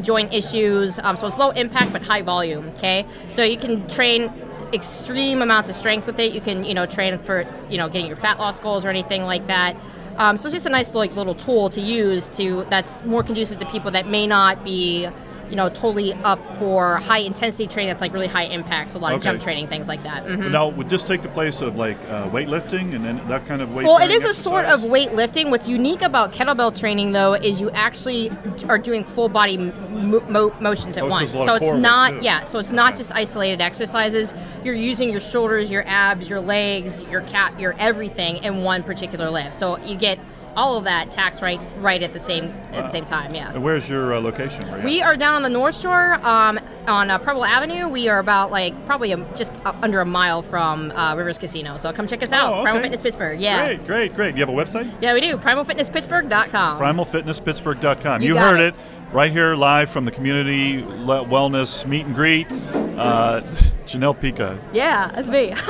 joint 0.01 0.33
issues. 0.33 0.97
Um, 0.97 1.17
so 1.17 1.27
it's 1.27 1.37
low 1.37 1.51
impact 1.51 1.93
but 1.93 2.01
high 2.01 2.23
volume. 2.23 2.69
Okay, 2.77 3.05
so 3.29 3.43
you 3.43 3.57
can 3.57 3.87
train 3.87 4.33
extreme 4.73 5.43
amounts 5.43 5.69
of 5.69 5.75
strength 5.75 6.07
with 6.07 6.17
it. 6.17 6.33
You 6.33 6.41
can 6.41 6.65
you 6.65 6.73
know 6.73 6.87
train 6.87 7.19
for 7.19 7.45
you 7.69 7.77
know 7.77 7.89
getting 7.89 8.07
your 8.07 8.15
fat 8.15 8.39
loss 8.39 8.59
goals 8.59 8.83
or 8.83 8.89
anything 8.89 9.21
like 9.21 9.45
that. 9.45 9.77
Um, 10.17 10.37
so 10.37 10.47
it's 10.47 10.53
just 10.53 10.65
a 10.65 10.69
nice 10.69 10.93
like 10.93 11.15
little 11.15 11.35
tool 11.35 11.69
to 11.69 11.81
use 11.81 12.27
to 12.29 12.65
that's 12.69 13.03
more 13.05 13.23
conducive 13.23 13.59
to 13.59 13.65
people 13.67 13.91
that 13.91 14.07
may 14.07 14.27
not 14.27 14.63
be 14.63 15.07
you 15.51 15.57
know 15.57 15.67
totally 15.69 16.13
up 16.23 16.39
for 16.55 16.97
high 16.97 17.19
intensity 17.19 17.67
training 17.67 17.89
that's 17.91 18.01
like 18.01 18.13
really 18.13 18.25
high 18.27 18.45
impact 18.45 18.89
so 18.91 18.97
a 18.97 19.01
lot 19.01 19.13
of 19.13 19.21
jump 19.21 19.41
training 19.41 19.67
things 19.67 19.87
like 19.87 20.01
that. 20.03 20.25
Mhm. 20.25 20.49
Now, 20.49 20.69
would 20.69 20.89
this 20.89 21.03
take 21.03 21.21
the 21.21 21.27
place 21.27 21.61
of 21.61 21.75
like 21.75 21.97
uh, 22.09 22.29
weightlifting 22.29 22.95
and 22.95 23.03
then 23.05 23.21
that 23.27 23.45
kind 23.47 23.61
of 23.61 23.73
weight? 23.73 23.85
well 23.85 23.97
it 23.99 24.09
is 24.09 24.23
is 24.23 24.37
a 24.37 24.41
sort 24.41 24.65
of 24.65 24.79
weightlifting. 24.81 25.49
What's 25.51 25.67
unique 25.67 26.01
about 26.01 26.31
kettlebell 26.31 26.77
training 26.79 27.11
though 27.11 27.33
is 27.33 27.59
you 27.59 27.69
actually 27.71 28.31
are 28.69 28.77
doing 28.77 29.03
full 29.03 29.27
body 29.29 29.57
mo- 29.57 30.23
mo- 30.29 30.55
motions 30.61 30.95
at 30.97 31.03
Oh, 31.03 31.07
once. 31.07 31.35
lot 31.35 31.45
so 31.45 31.55
it's 31.55 31.73
not 31.75 32.11
too. 32.11 32.19
yeah 32.21 32.45
so 32.45 32.57
it's 32.59 32.71
not 32.71 32.95
just 32.95 33.11
isolated 33.13 33.59
exercises. 33.61 34.33
You're 34.63 34.75
using 34.75 35.09
your 35.09 35.21
shoulders 35.21 35.69
your 35.69 35.83
abs 35.85 36.29
your 36.29 36.39
legs 36.39 37.03
your 37.11 37.21
cat 37.21 37.59
your 37.59 37.75
everything 37.77 38.37
in 38.37 38.63
one 38.63 38.83
particular 38.83 39.29
lift. 39.29 39.53
So 39.53 39.77
you 39.79 39.95
get 39.97 40.17
all 40.55 40.77
of 40.77 40.83
that 40.83 41.11
tax 41.11 41.41
right 41.41 41.59
right 41.77 42.03
at 42.03 42.13
the 42.13 42.19
same 42.19 42.45
at 42.73 42.83
the 42.83 42.89
same 42.89 43.05
time 43.05 43.33
yeah 43.33 43.53
And 43.53 43.63
where's 43.63 43.87
your 43.89 44.13
uh, 44.13 44.19
location? 44.21 44.67
Where 44.69 44.81
We 44.83 45.01
are 45.01 45.15
down 45.15 45.35
on 45.35 45.41
the 45.43 45.49
North 45.49 45.79
Shore 45.79 46.15
um, 46.25 46.59
on 46.87 47.09
uh, 47.09 47.17
Preble 47.19 47.45
Avenue. 47.45 47.87
We 47.87 48.09
are 48.09 48.19
about 48.19 48.51
like 48.51 48.73
probably 48.85 49.11
a, 49.13 49.17
just 49.35 49.53
uh, 49.65 49.73
under 49.81 50.01
a 50.01 50.05
mile 50.05 50.41
from 50.41 50.91
uh, 50.91 51.15
Rivers 51.15 51.37
Casino. 51.37 51.77
So 51.77 51.93
come 51.93 52.07
check 52.07 52.21
us 52.23 52.33
out. 52.33 52.49
Oh, 52.51 52.53
okay. 52.55 52.63
Primal 52.63 52.81
Fitness 52.81 53.01
Pittsburgh. 53.01 53.39
Yeah. 53.39 53.65
Great, 53.67 53.87
great, 53.87 54.15
great. 54.15 54.35
You 54.35 54.41
have 54.45 54.49
a 54.49 54.51
website? 54.51 54.91
Yeah, 55.01 55.13
we 55.13 55.21
do. 55.21 55.37
PrimalFitnessPittsburgh.com. 55.37 56.79
primalfitnesspittsburgh.com. 56.79 58.21
You, 58.21 58.29
You 58.33 58.37
heard 58.37 58.59
it. 58.59 58.73
it. 58.73 58.79
right 59.13 59.31
here 59.31 59.55
live 59.55 59.89
from 59.89 60.05
the 60.05 60.11
community 60.11 60.81
wellness 60.83 61.85
meet 61.85 62.05
and 62.05 62.15
greet. 62.15 62.47
Uh, 62.51 63.41
Janelle 63.85 64.19
Pica. 64.19 64.59
yeah, 64.73 65.07
that's 65.07 65.27
me. 65.27 65.53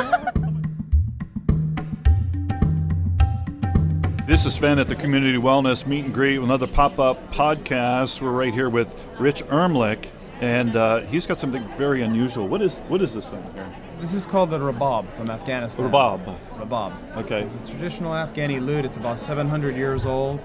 This 4.31 4.45
is 4.45 4.54
Sven 4.54 4.80
at 4.80 4.88
the 4.88 4.95
Community 4.95 5.38
Wellness 5.38 5.86
Meet 5.86 6.06
and 6.06 6.13
Greet, 6.13 6.39
another 6.39 6.66
pop-up 6.66 7.33
podcast. 7.33 8.22
We're 8.22 8.31
right 8.31 8.54
here 8.54 8.69
with 8.69 8.95
Rich 9.19 9.44
Ermlich, 9.48 10.07
and 10.39 10.74
uh, 10.74 11.01
he's 11.01 11.25
got 11.25 11.38
something 11.38 11.62
very 11.78 12.01
unusual. 12.01 12.48
What 12.48 12.62
is 12.62 12.80
what 12.88 13.01
is 13.01 13.13
this 13.13 13.28
thing 13.28 13.44
here? 13.54 13.69
This 14.00 14.13
is 14.13 14.25
called 14.25 14.51
the 14.51 14.57
rabab 14.57 15.10
from 15.10 15.30
Afghanistan. 15.30 15.92
Rabab. 15.92 16.39
Rabab. 16.57 17.18
Okay. 17.18 17.42
It's 17.42 17.68
a 17.68 17.72
traditional 17.72 18.13
Afghani 18.13 18.66
lute. 18.66 18.86
It's 18.86 18.95
about 18.95 19.19
700 19.19 19.75
years 19.75 20.06
old. 20.06 20.42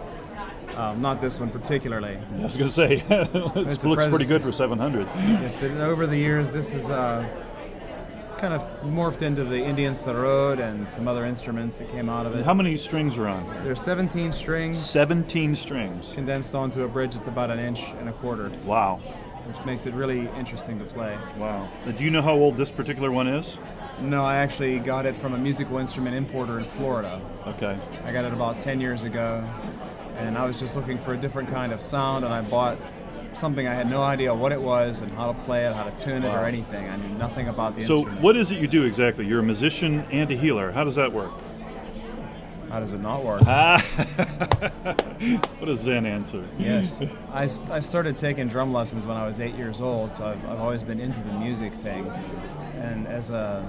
Um, 0.75 1.00
not 1.00 1.21
this 1.21 1.38
one 1.38 1.50
particularly. 1.50 2.19
I 2.41 2.43
was 2.43 2.56
going 2.56 2.69
to 2.69 2.75
say, 2.75 2.94
it 3.09 3.35
looks 3.35 3.85
It's 3.85 3.85
pretty 3.85 4.27
good 4.27 4.43
for 4.43 4.50
700. 4.50 5.06
Yes, 5.06 5.56
but 5.56 5.71
over 5.71 6.09
the 6.09 6.17
years, 6.19 6.50
this 6.50 6.75
is 6.75 6.91
uh, 6.91 7.25
kind 8.38 8.53
of 8.55 8.62
morphed 8.83 9.23
into 9.23 9.44
the 9.44 9.56
Indian 9.62 9.93
sarod 9.93 10.59
and 10.61 10.88
some 10.88 11.09
other 11.09 11.25
instruments 11.25 11.79
that 11.79 11.88
came 11.91 12.09
out 12.09 12.27
of 12.27 12.35
it. 12.35 12.44
How 12.44 12.55
many 12.55 12.77
strings 12.77 13.17
are 13.17 13.29
on? 13.29 13.44
There's 13.65 13.81
17 13.81 14.33
strings 14.33 14.79
17 14.79 15.55
strings. 15.55 16.12
condensed 16.15 16.55
onto 16.55 16.85
a 16.85 16.88
bridge 16.88 17.15
that's 17.15 17.29
about 17.29 17.50
an 17.50 17.59
inch 17.59 17.93
and 17.99 18.09
a 18.09 18.12
quarter, 18.12 18.50
Wow. 18.65 18.97
which 19.47 19.65
makes 19.65 19.87
it 19.87 19.94
really 19.94 20.29
interesting 20.38 20.79
to 20.79 20.85
play. 20.85 21.17
Wow. 21.38 21.69
Uh, 21.87 21.93
Do 21.93 22.05
you 22.05 22.11
know 22.11 22.23
how 22.23 22.35
old 22.35 22.56
this 22.56 22.71
particular 22.71 23.11
one 23.11 23.27
is? 23.27 23.59
No, 24.00 24.23
I 24.25 24.37
actually 24.37 24.79
got 24.81 25.06
it 25.06 25.17
from 25.17 25.33
a 25.33 25.38
musical 25.38 25.79
instrument 25.79 26.15
importer 26.15 26.59
in 26.59 26.67
Florida. 26.67 27.21
Okay. 27.47 27.79
I 28.05 28.12
got 28.12 28.27
it 28.27 28.33
about 28.35 28.61
10 28.61 28.79
years 28.81 29.05
ago, 29.05 29.43
and 30.19 30.37
I 30.37 30.44
was 30.44 30.61
just 30.61 30.77
looking 30.77 30.99
for 30.99 31.15
a 31.15 31.17
different 31.17 31.49
kind 31.49 31.73
of 31.73 31.81
sound, 31.81 32.25
and 32.27 32.35
I 32.35 32.43
bought 32.43 32.77
something 33.37 33.67
I 33.67 33.75
had 33.75 33.88
no 33.91 34.03
idea 34.03 34.35
what 34.35 34.53
it 34.53 34.61
was 34.61 35.00
and 35.00 35.11
how 35.12 35.33
to 35.33 35.38
play 35.41 35.65
it, 35.67 35.75
how 35.75 35.85
to 35.85 35.91
tune 36.05 36.25
it, 36.25 36.29
Wow. 36.29 36.43
or 36.43 36.47
anything. 36.47 36.88
I 36.88 36.97
knew 36.97 37.19
nothing 37.19 37.49
about 37.49 37.77
the 37.77 37.85
So, 37.85 37.94
instrument. 37.99 38.21
what 38.23 38.37
is 38.37 38.50
it 38.53 38.59
you 38.59 38.67
do 38.69 38.85
exactly? 38.85 39.27
You're 39.27 39.41
a 39.41 39.44
musician 39.44 40.05
and 40.11 40.31
a 40.31 40.35
healer. 40.35 40.73
How 40.73 40.85
does 40.85 40.94
that 40.97 41.12
work? 41.12 41.31
How 42.71 42.81
does 42.81 42.93
it 42.93 43.00
not 43.00 43.25
work? 43.25 43.43
Ah. 43.47 43.81
what 45.59 45.69
a 45.69 45.77
Zen 45.77 46.05
answer. 46.05 46.44
yes. 46.59 47.00
I, 47.33 47.44
I 47.44 47.79
started 47.79 48.19
taking 48.19 48.49
drum 48.49 48.73
lessons 48.73 49.06
when 49.06 49.17
I 49.17 49.27
was 49.27 49.38
eight 49.41 49.55
years 49.55 49.81
old, 49.81 50.12
so 50.12 50.27
I've, 50.27 50.50
I've 50.50 50.61
always 50.61 50.83
been 50.83 50.99
into 51.00 51.21
the 51.21 51.33
music 51.35 51.73
thing. 51.75 52.11
And 52.81 53.06
as 53.06 53.31
a, 53.31 53.65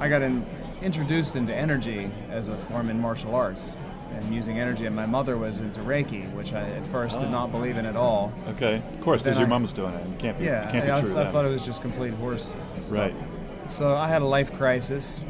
I 0.00 0.08
got 0.08 0.22
in, 0.22 0.44
introduced 0.82 1.36
into 1.36 1.54
energy 1.54 2.10
as 2.30 2.48
a 2.48 2.56
form 2.56 2.88
in 2.88 3.00
martial 3.00 3.34
arts 3.34 3.80
and 4.12 4.34
using 4.34 4.58
energy. 4.58 4.86
And 4.86 4.94
my 4.94 5.06
mother 5.06 5.36
was 5.36 5.60
into 5.60 5.80
Reiki, 5.80 6.32
which 6.34 6.52
I 6.52 6.62
at 6.62 6.86
first 6.86 7.20
did 7.20 7.30
not 7.30 7.48
oh. 7.48 7.52
believe 7.52 7.76
in 7.76 7.86
at 7.86 7.96
all. 7.96 8.32
Okay. 8.48 8.76
Of 8.76 9.00
course, 9.00 9.22
because 9.22 9.38
your 9.38 9.46
I- 9.46 9.50
mom's 9.50 9.72
doing 9.72 9.92
it. 9.94 10.06
You 10.06 10.16
can't 10.18 10.38
be, 10.38 10.44
Yeah, 10.44 10.66
you 10.66 10.72
can't 10.72 10.90
I, 10.90 10.96
be 10.96 11.00
true 11.02 11.12
to 11.14 11.20
I 11.20 11.24
that. 11.24 11.32
thought 11.32 11.44
it 11.44 11.50
was 11.50 11.64
just 11.64 11.82
complete 11.82 12.14
horse 12.14 12.56
stuff. 12.82 12.98
Right. 12.98 13.14
So 13.68 13.94
I 13.94 14.08
had 14.08 14.22
a 14.22 14.26
life 14.26 14.52
crisis, 14.56 15.22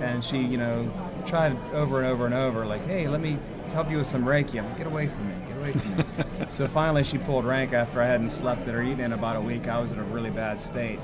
and 0.00 0.24
she, 0.24 0.38
you 0.38 0.56
know, 0.56 0.90
tried 1.24 1.56
over 1.72 1.98
and 1.98 2.06
over 2.06 2.26
and 2.26 2.34
over, 2.34 2.66
like, 2.66 2.84
"Hey, 2.86 3.06
let 3.06 3.20
me 3.20 3.38
help 3.72 3.90
you 3.90 3.98
with 3.98 4.06
some 4.06 4.24
Reiki." 4.24 4.58
I'm 4.58 4.66
like, 4.66 4.78
"Get 4.78 4.86
away 4.88 5.06
from 5.06 5.28
me! 5.28 5.34
Get 5.46 5.56
away 5.56 5.72
from 5.72 5.96
me!" 5.96 6.04
so 6.48 6.66
finally, 6.66 7.04
she 7.04 7.18
pulled 7.18 7.44
rank 7.44 7.72
after 7.72 8.02
I 8.02 8.06
hadn't 8.06 8.30
slept 8.30 8.66
it 8.66 8.74
or 8.74 8.82
eaten 8.82 9.00
in 9.00 9.12
about 9.12 9.36
a 9.36 9.40
week. 9.40 9.68
I 9.68 9.80
was 9.80 9.92
in 9.92 10.00
a 10.00 10.04
really 10.04 10.30
bad 10.30 10.60
state, 10.60 10.98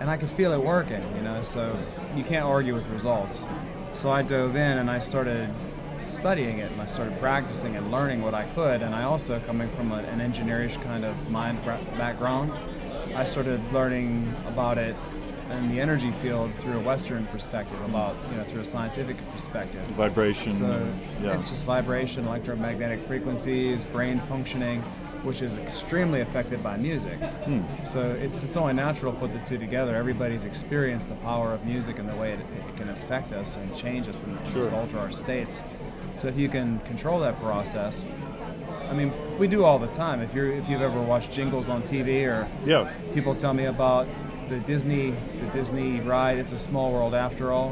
and 0.00 0.10
I 0.10 0.18
could 0.18 0.28
feel 0.28 0.52
it 0.52 0.62
working, 0.62 1.02
you 1.16 1.22
know. 1.22 1.42
So 1.42 1.78
you 2.14 2.24
can't 2.24 2.44
argue 2.44 2.74
with 2.74 2.86
results. 2.90 3.48
So 3.92 4.10
I 4.10 4.22
dove 4.22 4.54
in 4.56 4.78
and 4.78 4.90
I 4.90 4.98
started 4.98 5.48
studying 6.08 6.58
it 6.58 6.70
and 6.70 6.80
I 6.80 6.86
started 6.86 7.18
practicing 7.18 7.76
and 7.76 7.90
learning 7.90 8.22
what 8.22 8.34
I 8.34 8.44
could. 8.44 8.82
And 8.82 8.94
I 8.94 9.04
also, 9.04 9.38
coming 9.40 9.68
from 9.70 9.92
a, 9.92 9.96
an 9.96 10.20
engineerish 10.20 10.82
kind 10.82 11.04
of 11.04 11.30
mind 11.30 11.64
background, 11.64 12.52
I 13.14 13.24
started 13.24 13.60
learning 13.72 14.32
about 14.46 14.78
it 14.78 14.94
in 15.50 15.68
the 15.68 15.80
energy 15.80 16.10
field 16.10 16.54
through 16.54 16.76
a 16.76 16.80
Western 16.80 17.26
perspective, 17.26 17.80
about 17.82 18.14
you 18.30 18.36
know 18.36 18.44
through 18.44 18.60
a 18.60 18.64
scientific 18.64 19.16
perspective. 19.32 19.80
Vibration. 19.96 20.52
So 20.52 20.86
yeah. 21.22 21.34
it's 21.34 21.48
just 21.48 21.64
vibration, 21.64 22.26
electromagnetic 22.26 23.00
frequencies, 23.00 23.84
brain 23.84 24.20
functioning, 24.20 24.82
which 25.22 25.42
is 25.42 25.56
extremely 25.56 26.20
affected 26.20 26.62
by 26.62 26.76
music. 26.76 27.18
Hmm. 27.18 27.62
So 27.84 28.10
it's 28.10 28.42
it's 28.44 28.56
only 28.56 28.74
natural 28.74 29.12
to 29.12 29.18
put 29.18 29.32
the 29.32 29.40
two 29.40 29.58
together. 29.58 29.94
Everybody's 29.94 30.44
experienced 30.44 31.08
the 31.08 31.16
power 31.16 31.52
of 31.52 31.64
music 31.64 31.98
and 31.98 32.08
the 32.08 32.16
way 32.16 32.32
it, 32.32 32.40
it 32.40 32.76
can 32.76 32.88
affect 32.90 33.32
us 33.32 33.56
and 33.56 33.74
change 33.76 34.08
us 34.08 34.22
and 34.24 34.38
just 34.52 34.72
alter 34.72 34.98
our 34.98 35.10
states. 35.10 35.64
So 36.18 36.26
if 36.26 36.36
you 36.36 36.48
can 36.48 36.80
control 36.80 37.20
that 37.20 37.38
process, 37.40 38.04
I 38.90 38.92
mean, 38.92 39.12
we 39.38 39.46
do 39.46 39.62
all 39.62 39.78
the 39.78 39.86
time. 39.88 40.20
If 40.20 40.34
you're 40.34 40.50
if 40.50 40.68
you've 40.68 40.82
ever 40.82 41.00
watched 41.00 41.30
jingles 41.30 41.68
on 41.68 41.80
TV 41.82 42.26
or 42.26 42.48
yeah. 42.66 42.92
people 43.14 43.36
tell 43.36 43.54
me 43.54 43.66
about 43.66 44.08
the 44.48 44.58
Disney 44.58 45.10
the 45.10 45.46
Disney 45.52 46.00
ride 46.00 46.38
It's 46.38 46.50
a 46.50 46.56
Small 46.56 46.90
World 46.90 47.14
After 47.14 47.52
All 47.52 47.70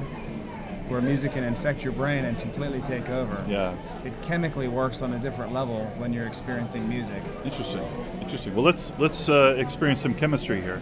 where 0.86 1.00
music 1.00 1.32
can 1.32 1.42
infect 1.42 1.82
your 1.82 1.92
brain 1.92 2.24
and 2.24 2.38
completely 2.38 2.80
take 2.82 3.10
over. 3.10 3.44
Yeah. 3.48 3.74
It 4.04 4.12
chemically 4.22 4.68
works 4.68 5.02
on 5.02 5.12
a 5.14 5.18
different 5.18 5.52
level 5.52 5.84
when 5.96 6.12
you're 6.12 6.28
experiencing 6.28 6.88
music. 6.88 7.20
Interesting. 7.44 7.82
Interesting. 8.20 8.54
Well, 8.54 8.64
let's 8.64 8.92
let's 8.96 9.28
uh, 9.28 9.56
experience 9.58 10.02
some 10.02 10.14
chemistry 10.14 10.60
here. 10.60 10.80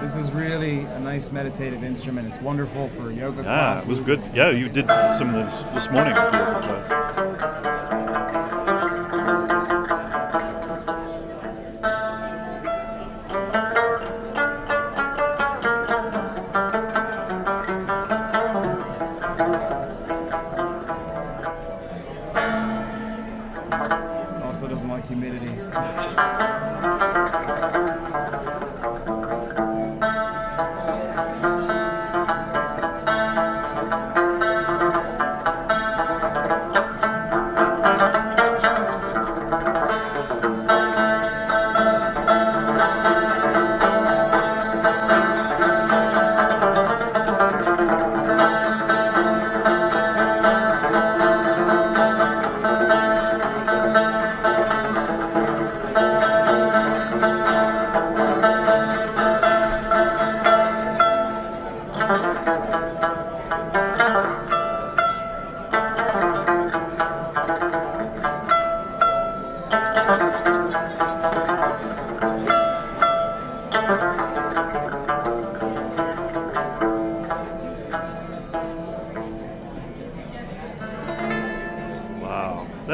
This 0.00 0.16
is 0.16 0.32
really 0.32 0.80
a 0.80 0.98
nice 0.98 1.30
meditative 1.30 1.84
instrument. 1.84 2.26
It's 2.26 2.40
wonderful 2.40 2.88
for 2.88 3.10
yoga 3.10 3.42
class. 3.42 3.86
Ah, 3.86 3.92
it 3.92 3.96
was 3.96 4.06
good. 4.06 4.22
Yeah, 4.32 4.50
you 4.50 4.70
did 4.70 4.88
some 4.88 5.34
of 5.34 5.34
this 5.34 5.62
this 5.74 5.90
morning 5.90 6.14
your 6.14 6.30
class. 6.30 8.19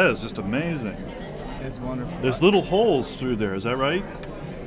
That 0.07 0.13
is 0.13 0.23
just 0.23 0.39
amazing. 0.39 0.97
It's 1.63 1.81
wonderful. 1.81 2.17
There's 2.23 2.41
little 2.41 2.63
holes 2.63 3.15
through 3.15 3.37
there. 3.37 3.55
Is 3.55 3.65
that 3.65 3.77
right? 3.77 4.05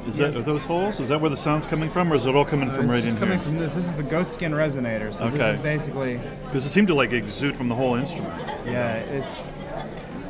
Is 0.07 0.17
Yes. 0.19 0.35
that 0.35 0.41
are 0.41 0.45
those 0.53 0.65
holes? 0.65 0.99
Is 0.99 1.07
that 1.07 1.21
where 1.21 1.29
the 1.29 1.37
sound's 1.37 1.65
coming 1.67 1.89
from, 1.89 2.11
or 2.11 2.15
is 2.15 2.25
it 2.25 2.35
all 2.35 2.43
coming 2.43 2.69
Uh, 2.69 2.73
from 2.73 2.89
right 2.89 3.03
in 3.05 3.13
coming 3.15 3.37
here? 3.37 3.39
from 3.39 3.57
this. 3.57 3.75
This 3.75 3.85
is 3.85 3.95
the 3.95 4.03
goat 4.03 4.27
skin 4.27 4.51
resonator. 4.51 5.13
So 5.13 5.29
this 5.29 5.41
Okay. 5.41 5.51
is 5.51 5.57
basically, 5.57 6.19
Because 6.45 6.65
it 6.65 6.69
seemed 6.69 6.87
to 6.89 6.93
like 6.95 7.13
exude 7.13 7.55
from 7.55 7.69
the 7.69 7.75
whole 7.75 7.95
instrument. 7.95 8.33
yeah, 8.65 8.95
it's 8.95 9.47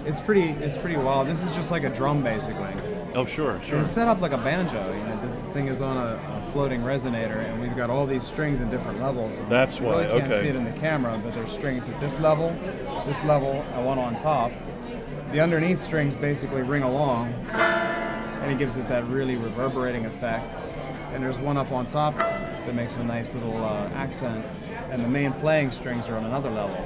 it's 0.06 0.20
pretty 0.20 0.50
it's 0.62 0.78
pretty 0.78 0.98
wild. 0.98 1.28
This 1.28 1.44
is 1.44 1.56
just 1.56 1.72
like 1.72 1.84
a 1.84 1.89
drum 1.89 2.22
basically. 2.22 2.74
Oh, 3.16 3.25
sure, 3.25 3.54
And 3.54 3.63
sure. 3.63 3.80
It's 3.80 3.89
set 3.92 4.08
up 4.08 4.22
like 4.22 4.34
a 4.34 4.38
banjo. 4.38 4.78
You 4.94 5.04
know, 5.04 5.18
the 5.48 5.54
thing 5.54 5.68
is 5.68 5.82
on 5.82 5.98
a, 5.98 6.01
a 6.48 6.51
floating 6.51 6.82
resonator, 6.82 7.38
and 7.44 7.60
we've 7.60 7.75
got 7.75 7.89
all 7.89 8.06
these 8.06 8.24
strings 8.24 8.62
in 8.62 8.70
different 8.70 9.01
levels. 9.01 9.42
That's 9.50 9.80
you 9.80 9.88
really 9.89 10.06
why, 10.06 10.12
can't 10.20 10.32
okay. 10.32 10.42
see 10.42 10.48
it 10.50 10.56
in 10.56 10.63
the 10.66 10.72
camera, 10.80 11.18
but 11.24 11.34
there's 11.34 11.51
strings 11.51 11.89
at 11.89 12.00
this 12.00 12.20
level, 12.20 12.56
this 13.08 13.24
level, 13.24 13.66
and 13.75 13.84
one 13.86 13.98
on 13.98 14.16
top. 14.20 14.51
The 15.31 15.39
underneath 15.39 15.77
strings 15.77 16.15
basically 16.15 16.63
ring 16.63 16.83
along, 16.83 17.33
and 17.51 18.51
it 18.51 18.57
gives 18.57 18.77
it 18.77 18.88
that 18.89 19.05
really 19.07 19.36
reverberating 19.36 20.05
effect. 20.05 20.51
And 21.13 21.24
there's 21.24 21.39
one 21.39 21.57
up 21.57 21.71
on 21.71 21.88
top 21.88 22.15
that 22.17 22.74
makes 22.74 22.98
a 22.98 23.03
nice 23.03 23.36
little 23.36 23.63
uh, 23.63 23.89
accent, 23.93 24.43
and 24.91 25.03
the 25.03 25.07
main 25.07 25.31
playing 25.33 25.71
strings 25.71 26.09
are 26.09 26.15
on 26.15 26.25
another 26.25 26.50
level. 26.50 26.83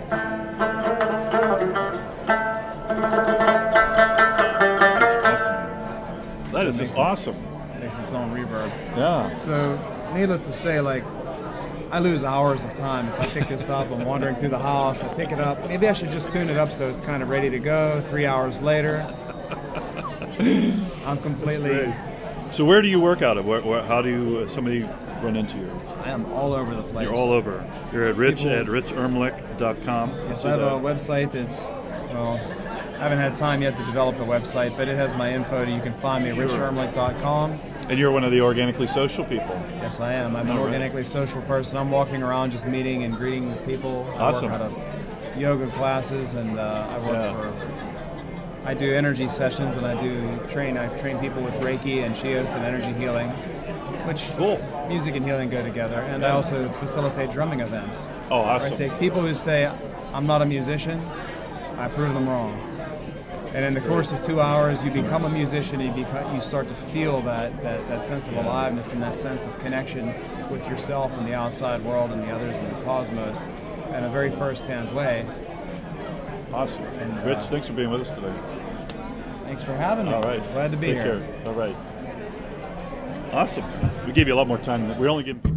That 6.51 6.61
So 6.61 6.67
is 6.67 6.77
just 6.77 6.79
makes 6.79 6.97
it- 6.97 6.99
awesome. 6.99 7.35
Makes 7.79 8.01
its 8.01 8.13
own 8.13 8.31
reverb. 8.33 8.69
Yeah. 8.95 9.35
So, 9.37 9.77
needless 10.13 10.45
to 10.45 10.53
say, 10.53 10.79
like, 10.79 11.03
I 11.93 11.99
lose 11.99 12.23
hours 12.23 12.63
of 12.63 12.73
time 12.73 13.07
if 13.09 13.19
I 13.19 13.27
pick 13.27 13.47
this 13.49 13.69
up. 13.69 13.91
I'm 13.91 14.03
wandering 14.03 14.35
through 14.35 14.49
the 14.49 14.57
house, 14.57 15.03
I 15.03 15.13
pick 15.13 15.31
it 15.31 15.39
up. 15.39 15.59
Maybe 15.67 15.87
I 15.87 15.93
should 15.93 16.09
just 16.09 16.31
tune 16.31 16.49
it 16.49 16.57
up 16.57 16.71
so 16.71 16.89
it's 16.89 17.01
kind 17.01 17.21
of 17.21 17.29
ready 17.29 17.51
to 17.51 17.59
go. 17.59 18.01
Three 18.07 18.25
hours 18.25 18.63
later, 18.63 19.05
I'm 21.05 21.17
completely. 21.19 21.93
So 22.49 22.65
where 22.65 22.81
do 22.81 22.87
you 22.87 22.99
work 22.99 23.21
out 23.21 23.37
of? 23.37 23.45
Where, 23.45 23.61
where, 23.61 23.83
how 23.83 24.01
do 24.01 24.09
you, 24.09 24.39
uh, 24.39 24.47
somebody 24.47 24.81
run 25.21 25.35
into 25.35 25.57
you? 25.59 25.71
I 26.03 26.09
am 26.09 26.25
all 26.33 26.53
over 26.53 26.73
the 26.75 26.81
place. 26.81 27.05
You're 27.05 27.15
all 27.15 27.31
over. 27.31 27.63
You're 27.93 28.07
at 28.07 28.15
rich 28.15 28.37
People- 28.39 28.51
at 28.53 28.65
richermlich.com. 28.65 30.09
Yes, 30.29 30.45
I 30.45 30.49
have 30.49 30.61
a 30.61 30.71
website 30.79 31.31
that's, 31.31 31.69
well, 32.09 32.33
I 32.95 32.97
haven't 33.03 33.19
had 33.19 33.35
time 33.35 33.61
yet 33.61 33.75
to 33.75 33.85
develop 33.85 34.17
the 34.17 34.23
website, 34.25 34.75
but 34.77 34.87
it 34.87 34.95
has 34.95 35.13
my 35.13 35.31
info. 35.31 35.61
And 35.61 35.71
you 35.71 35.81
can 35.81 35.93
find 35.93 36.23
me 36.23 36.31
at 36.31 36.35
Sure. 36.37 36.47
richermlich.com. 36.47 37.59
And 37.89 37.99
you're 37.99 38.11
one 38.11 38.23
of 38.23 38.31
the 38.31 38.41
organically 38.41 38.87
social 38.87 39.25
people. 39.25 39.59
Yes, 39.81 39.99
I 39.99 40.13
am. 40.13 40.35
I'm 40.35 40.47
an 40.47 40.51
All 40.51 40.57
right. 40.63 40.65
organically 40.73 41.03
social 41.03 41.41
person. 41.43 41.77
I'm 41.77 41.91
walking 41.91 42.23
around 42.23 42.51
just 42.51 42.67
meeting 42.67 43.03
and 43.03 43.13
greeting 43.15 43.49
with 43.49 43.65
people. 43.65 44.07
I 44.17 44.29
Awesome. 44.29 44.51
work 44.51 44.61
out 44.61 44.71
of 44.71 45.37
yoga 45.37 45.67
classes 45.67 46.33
and 46.33 46.57
uh, 46.59 46.87
I 46.89 46.97
work 46.99 47.09
Yeah. 47.11 47.33
for. 47.33 47.53
I 48.69 48.73
do 48.73 48.93
energy 48.93 49.27
sessions 49.27 49.75
and 49.75 49.85
I 49.85 50.01
do 50.01 50.39
train. 50.47 50.77
I 50.77 50.87
train 50.97 51.17
people 51.19 51.41
with 51.43 51.53
Reiki 51.55 52.03
and 52.05 52.15
Chios 52.15 52.51
and 52.51 52.63
energy 52.63 52.93
healing, 52.93 53.27
which 54.07 54.31
Cool. 54.37 54.57
music 54.87 55.15
and 55.15 55.25
healing 55.25 55.49
go 55.49 55.61
together. 55.61 55.99
And 56.09 56.25
I 56.25 56.29
also 56.29 56.69
facilitate 56.69 57.31
drumming 57.31 57.59
events. 57.59 58.09
Oh, 58.31 58.39
Where 58.39 58.47
I 58.47 58.55
awesome. 58.55 58.77
take 58.77 58.97
people 58.99 59.19
who 59.19 59.33
say 59.33 59.69
I'm 60.13 60.25
not 60.25 60.41
a 60.41 60.45
musician, 60.45 61.01
I 61.77 61.89
prove 61.89 62.13
them 62.13 62.29
wrong. 62.29 62.57
And 63.53 63.63
in 63.65 63.73
the 63.75 63.81
course 63.81 64.11
of 64.11 64.21
two 64.23 64.41
hours, 64.41 64.83
you 64.83 64.89
become 64.89 65.25
a 65.25 65.29
musician. 65.29 65.79
You 65.79 65.91
become, 65.91 66.33
you 66.33 66.41
start 66.41 66.67
to 66.69 66.73
feel 66.73 67.21
that, 67.21 67.61
that, 67.61 67.87
that 67.87 68.03
sense 68.03 68.27
of 68.27 68.35
aliveness 68.35 68.93
and 68.93 69.01
that 69.03 69.13
sense 69.13 69.45
of 69.45 69.57
connection 69.59 70.07
with 70.49 70.67
yourself 70.67 71.15
and 71.19 71.27
the 71.27 71.35
outside 71.35 71.83
world 71.85 72.09
and 72.11 72.23
the 72.23 72.31
others 72.31 72.59
and 72.59 72.75
the 72.75 72.81
cosmos 72.83 73.47
in 73.89 74.03
a 74.03 74.09
very 74.09 74.31
first-hand 74.31 74.91
way. 74.95 75.23
Awesome. 76.51 76.83
And, 76.83 77.13
uh, 77.19 77.25
Rich, 77.35 77.45
thanks 77.45 77.67
for 77.67 77.73
being 77.73 77.91
with 77.91 78.01
us 78.01 78.15
today. 78.15 78.33
Thanks 79.45 79.61
for 79.61 79.73
having 79.75 80.05
me. 80.07 80.13
All 80.13 80.23
right. 80.23 80.41
Glad 80.53 80.71
to 80.71 80.77
be 80.77 80.87
Take 80.87 80.95
here. 80.95 81.19
care. 81.19 81.47
All 81.47 81.53
right. 81.53 81.75
Awesome. 83.31 83.65
We 84.07 84.13
gave 84.13 84.27
you 84.27 84.33
a 84.33 84.35
lot 84.35 84.47
more 84.47 84.57
time. 84.57 84.87
than- 84.87 84.97
We're 84.99 85.09
only 85.09 85.23
giving. 85.23 85.52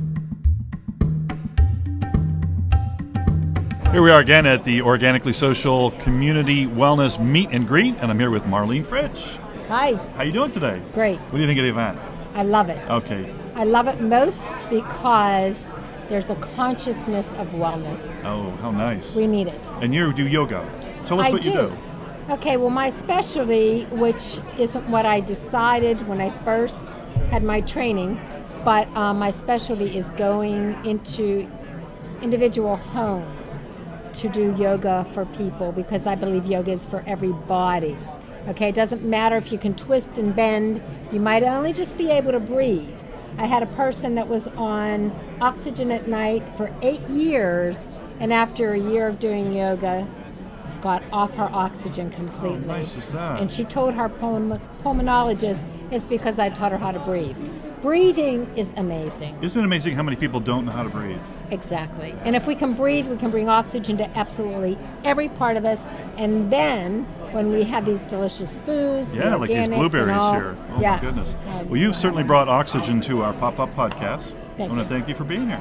Here 3.97 4.03
we 4.03 4.11
are 4.11 4.21
again 4.21 4.45
at 4.45 4.63
the 4.63 4.83
Organically 4.83 5.33
Social 5.33 5.91
Community 5.93 6.67
Wellness 6.67 7.19
Meet 7.19 7.49
and 7.53 7.67
Greet, 7.67 7.95
and 7.97 8.11
I'm 8.11 8.19
here 8.19 8.29
with 8.29 8.43
Marlene 8.43 8.85
Fritsch. 8.85 9.39
Hi, 9.69 9.95
How 9.95 10.23
you 10.23 10.33
doing 10.33 10.51
today? 10.51 10.83
great. 10.93 11.17
What 11.19 11.33
do 11.33 11.39
you 11.39 11.47
think 11.47 11.59
of 11.59 11.65
the 11.65 11.71
event? 11.71 11.99
I 12.35 12.43
love 12.43 12.69
it. 12.69 12.79
Okay. 12.91 13.35
I 13.55 13.65
love 13.65 13.89
it 13.89 13.99
most 14.03 14.69
because 14.69 15.75
there's 16.11 16.29
a 16.29 16.35
consciousness 16.35 17.33
of 17.37 17.49
wellness. 17.53 18.23
Oh, 18.23 18.51
how 18.61 18.71
nice. 18.71 19.17
We 19.17 19.27
need 19.27 19.47
it. 19.47 19.59
And 19.81 19.95
you 19.95 20.13
do 20.13 20.29
yoga. 20.29 20.61
Tell 21.07 21.19
us 21.19 21.29
I 21.29 21.31
what 21.31 21.41
do. 21.41 21.49
you 21.49 21.55
do. 21.55 21.73
Okay, 22.29 22.59
well, 22.59 22.69
my 22.69 22.91
specialty, 22.91 23.85
which 23.85 24.41
isn't 24.59 24.87
what 24.91 25.07
I 25.07 25.21
decided 25.21 26.07
when 26.07 26.21
I 26.21 26.29
first 26.45 26.91
had 27.31 27.43
my 27.43 27.63
training, 27.63 28.21
but 28.63 28.95
um, 28.95 29.19
my 29.19 29.31
specialty 29.31 29.97
is 29.97 30.11
going 30.11 30.85
into 30.85 31.51
individual 32.21 32.77
homes 32.77 33.67
to 34.17 34.29
do 34.29 34.55
yoga 34.59 35.05
for 35.13 35.27
people 35.27 35.73
because 35.73 36.07
I 36.07 36.15
believe 36.15 36.47
yoga 36.47 36.73
is 36.73 36.87
for 36.87 37.05
everybody. 37.07 37.97
Okay, 38.49 38.69
it 38.69 38.75
doesn't 38.75 39.03
matter 39.03 39.37
if 39.37 39.51
you 39.51 39.59
can 39.59 39.75
twist 39.75 40.19
and 40.19 40.35
bend, 40.35 40.81
you 41.13 41.21
might 41.21 41.43
only 41.43 41.73
just 41.73 41.99
be 41.99 42.11
able 42.11 42.33
to 42.33 42.41
breathe. 42.41 42.97
I 43.39 43.47
had 43.47 43.63
a 43.63 43.67
person 43.67 44.15
that 44.15 44.29
was 44.29 44.49
on 44.49 45.15
oxygen 45.41 45.91
at 45.91 46.09
night 46.09 46.43
for 46.57 46.73
eight 46.81 47.01
years, 47.09 47.89
and 48.21 48.33
after 48.33 48.73
a 48.73 48.79
year 48.79 49.09
of 49.09 49.19
doing 49.19 49.53
yoga, 49.53 50.07
got 50.81 51.03
off 51.13 51.35
her 51.35 51.51
oxygen 51.53 52.11
completely. 52.11 52.67
nice 52.67 52.97
is 52.97 53.11
that? 53.11 53.41
And 53.41 53.51
she 53.51 53.65
told 53.65 53.95
her 53.95 54.09
pulm- 54.09 54.61
pulmonologist 54.83 55.61
it's 55.91 56.05
because 56.05 56.39
I 56.39 56.49
taught 56.49 56.73
her 56.73 56.79
how 56.79 56.93
to 56.93 56.99
breathe. 57.01 57.37
Breathing 57.83 58.51
is 58.57 58.73
amazing. 58.77 59.37
Isn't 59.43 59.61
it 59.61 59.65
amazing 59.65 59.95
how 59.95 60.03
many 60.03 60.17
people 60.17 60.41
don't 60.41 60.65
know 60.65 60.73
how 60.73 60.83
to 60.83 60.89
breathe? 60.89 61.21
Exactly. 61.51 62.15
And 62.25 62.35
if 62.35 62.47
we 62.47 62.55
can 62.55 62.73
breathe, 62.75 63.07
we 63.07 63.17
can 63.17 63.31
bring 63.31 63.49
oxygen 63.49 63.97
to 63.99 64.19
absolutely 64.19 64.77
every 65.05 65.29
part 65.29 65.57
of 65.57 65.65
us. 65.65 65.87
And 66.17 66.51
then 66.51 67.05
when 67.33 67.51
we 67.53 67.63
have 67.65 67.85
these 67.85 68.03
delicious 68.03 68.59
foods, 68.59 69.09
the 69.09 69.19
Yeah, 69.19 69.35
like 69.37 69.49
these 69.49 69.69
blueberries 69.69 70.17
all- 70.17 70.35
here. 70.35 70.57
Oh 70.75 70.81
yes. 70.81 71.01
my 71.03 71.07
goodness. 71.07 71.35
Well, 71.67 71.77
you've 71.77 71.97
certainly 71.97 72.25
brought 72.25 72.49
oxygen 72.49 73.01
to 73.03 73.23
our 73.23 73.33
pop-up 73.35 73.71
podcast. 73.75 74.35
I 74.35 74.57
Thank 74.57 74.73
want 74.73 74.83
to 74.83 74.89
thank 74.89 75.09
you 75.09 75.15
for 75.15 75.25
being 75.25 75.49
here. 75.49 75.61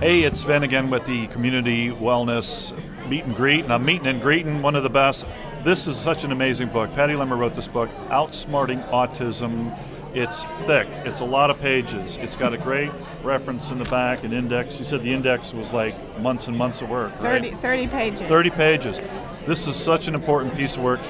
Hey, 0.00 0.22
it's 0.22 0.40
Sven 0.40 0.62
again 0.62 0.88
with 0.88 1.04
the 1.06 1.26
Community 1.26 1.90
Wellness 1.90 2.72
Meet 3.08 3.24
and 3.24 3.36
Greet, 3.36 3.64
and 3.64 3.72
I'm 3.72 3.84
meeting 3.84 4.06
and 4.06 4.22
greeting 4.22 4.62
one 4.62 4.74
of 4.74 4.82
the 4.82 4.88
best. 4.88 5.26
This 5.62 5.86
is 5.86 5.96
such 5.96 6.24
an 6.24 6.32
amazing 6.32 6.68
book. 6.68 6.90
Patty 6.94 7.12
Lemer 7.12 7.36
wrote 7.36 7.54
this 7.54 7.68
book, 7.68 7.90
Outsmarting 8.08 8.82
Autism. 8.88 9.76
It's 10.12 10.44
thick. 10.66 10.88
It's 11.04 11.20
a 11.20 11.24
lot 11.24 11.50
of 11.50 11.60
pages. 11.60 12.16
It's 12.16 12.34
got 12.34 12.52
a 12.52 12.58
great 12.58 12.90
reference 13.22 13.70
in 13.70 13.78
the 13.78 13.84
back, 13.84 14.24
an 14.24 14.32
index. 14.32 14.78
You 14.78 14.84
said 14.84 15.02
the 15.02 15.12
index 15.12 15.54
was 15.54 15.72
like 15.72 15.94
months 16.18 16.48
and 16.48 16.56
months 16.56 16.80
of 16.82 16.90
work, 16.90 17.12
right? 17.20 17.42
30, 17.42 17.50
30 17.52 17.86
pages. 17.86 18.20
30 18.22 18.50
pages. 18.50 19.00
This 19.46 19.66
is 19.68 19.76
such 19.76 20.08
an 20.08 20.14
important 20.14 20.54
piece 20.56 20.76
of 20.76 20.82
work, 20.82 21.00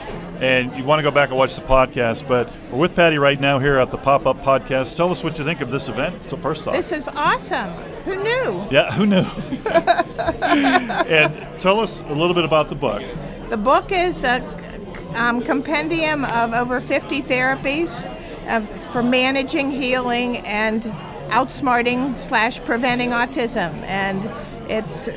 and 0.40 0.75
you 0.76 0.85
want 0.85 0.99
to 0.99 1.02
go 1.02 1.11
back 1.11 1.30
and 1.30 1.38
watch 1.38 1.57
the 1.57 1.62
podcast. 1.62 2.28
But 2.28 2.52
we're 2.71 2.78
with 2.78 2.95
Patty 2.95 3.16
right 3.16 3.40
now 3.40 3.59
here 3.59 3.76
at 3.78 3.90
the 3.90 3.97
Pop 3.97 4.26
Up 4.26 4.37
Podcast. 4.42 4.97
Tell 4.97 5.11
us 5.11 5.25
what 5.25 5.38
you 5.38 5.45
think 5.45 5.62
of 5.62 5.71
this 5.71 5.88
event. 5.88 6.14
So 6.30 6.37
first 6.37 6.66
off, 6.66 6.75
This 6.75 6.92
is 6.92 7.09
awesome. 7.09 7.71
Who 8.04 8.23
knew? 8.23 8.66
Yeah, 8.71 8.92
who 8.92 9.07
knew? 9.07 9.25
and 10.45 11.61
tell 11.61 11.80
us 11.80 12.00
a 12.00 12.12
little 12.14 12.35
bit 12.35 12.45
about 12.45 12.69
the 12.69 12.75
book. 12.75 13.02
The 13.49 13.57
book 13.57 13.92
is 13.92 14.25
a 14.25 14.42
um, 15.14 15.40
compendium 15.40 16.25
of 16.26 16.52
over 16.54 16.80
50 16.80 17.23
therapies 17.23 18.07
uh, 18.47 18.61
for 18.92 19.02
managing, 19.02 19.70
healing, 19.70 20.38
and 20.38 20.82
outsmarting 21.30 22.18
slash 22.18 22.61
preventing 22.64 23.11
autism. 23.11 23.73
And 23.82 24.30
it's 24.70 25.09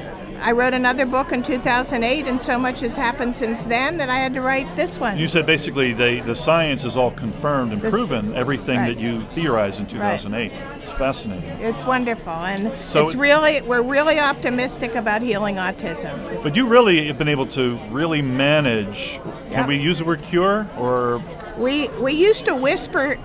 I 0.41 0.51
wrote 0.51 0.73
another 0.73 1.05
book 1.05 1.31
in 1.31 1.41
2008, 1.41 2.27
and 2.27 2.41
so 2.41 2.59
much 2.59 2.81
has 2.81 2.97
happened 2.97 3.33
since 3.33 3.63
then 3.63 3.95
that 3.97 4.09
I 4.09 4.17
had 4.17 4.33
to 4.33 4.41
write 4.41 4.67
this 4.75 4.99
one. 4.99 5.17
You 5.17 5.29
said 5.29 5.45
basically 5.45 5.93
they, 5.93 6.19
the 6.19 6.35
science 6.35 6.83
is 6.83 6.97
all 6.97 7.11
confirmed 7.11 7.71
and 7.71 7.81
This- 7.81 7.91
proven 7.91 8.35
everything 8.35 8.77
right. 8.77 8.93
that 8.93 9.01
you 9.01 9.21
theorized 9.35 9.79
in 9.79 9.85
2008. 9.85 10.51
It's 10.81 10.91
fascinating. 10.91 11.49
It's 11.61 11.85
wonderful, 11.85 12.33
and 12.33 12.73
So- 12.85 13.05
it's 13.05 13.15
really 13.15 13.61
we're 13.61 13.83
really 13.83 14.19
optimistic 14.19 14.95
about 14.95 15.21
healing 15.21 15.55
autism. 15.55 16.43
But 16.43 16.57
you 16.57 16.67
really 16.67 17.07
have 17.07 17.17
been 17.17 17.29
able 17.29 17.47
to 17.47 17.79
really 17.89 18.21
manage. 18.21 19.21
Can 19.51 19.65
we 19.65 19.77
use 19.77 19.99
the 19.99 20.05
word 20.05 20.23
cure 20.23 20.67
or? 20.77 21.21
We 21.57 21.87
we 22.01 22.11
used 22.11 22.45
to 22.45 22.55
whisper 22.55 23.15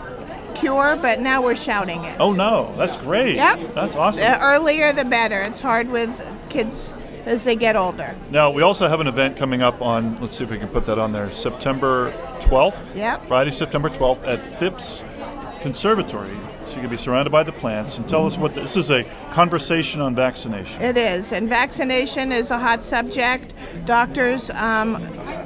cure, 0.59 0.97
but 0.97 1.21
now 1.21 1.43
we're 1.43 1.57
shouting 1.57 2.05
it. 2.05 2.17
Oh 2.21 2.33
no, 2.33 2.75
that's 2.77 2.97
great. 2.97 3.37
Yep. 3.37 3.75
That's 3.75 3.97
awesome. 3.97 4.21
The 4.23 4.41
earlier 4.43 4.93
the 4.93 5.05
better. 5.05 5.41
It's 5.41 5.61
hard 5.61 5.91
with 5.91 6.11
kids 6.49 6.93
as 7.25 7.45
they 7.45 7.57
get 7.57 7.77
older. 7.77 8.15
Now 8.31 8.51
we 8.51 8.63
also 8.63 8.89
have 8.89 9.01
an 9.01 9.07
event 9.07 9.37
coming 9.37 9.63
up 9.63 9.83
on. 9.83 10.21
Let's 10.21 10.37
see 10.37 10.45
if 10.45 10.51
we 10.51 10.59
can 10.59 10.69
put 10.69 10.87
that 10.87 10.99
on 10.99 11.13
there. 11.13 11.31
September 11.31 12.13
12th. 12.41 12.97
Yep. 12.97 13.27
Friday, 13.27 13.51
September 13.51 13.91
12th 13.91 14.27
at 14.27 14.43
Phipps 14.43 15.05
Conservatory. 15.61 16.37
So 16.67 16.77
you 16.77 16.83
can 16.83 16.91
be 16.91 16.97
surrounded 16.99 17.31
by 17.31 17.43
the 17.43 17.53
plants 17.53 17.97
and 17.97 18.07
tell 18.09 18.27
us 18.27 18.37
what 18.37 18.55
this 18.55 18.77
is. 18.77 18.91
A 18.91 19.05
conversation 19.33 20.01
on 20.01 20.15
vaccination. 20.15 20.81
It 20.83 20.99
is, 20.99 21.33
and 21.33 21.49
vaccination 21.49 22.31
is 22.31 22.51
a 22.51 22.59
hot 22.59 22.85
subject. 22.85 23.55
Doctors 23.87 24.51
um, 24.51 24.97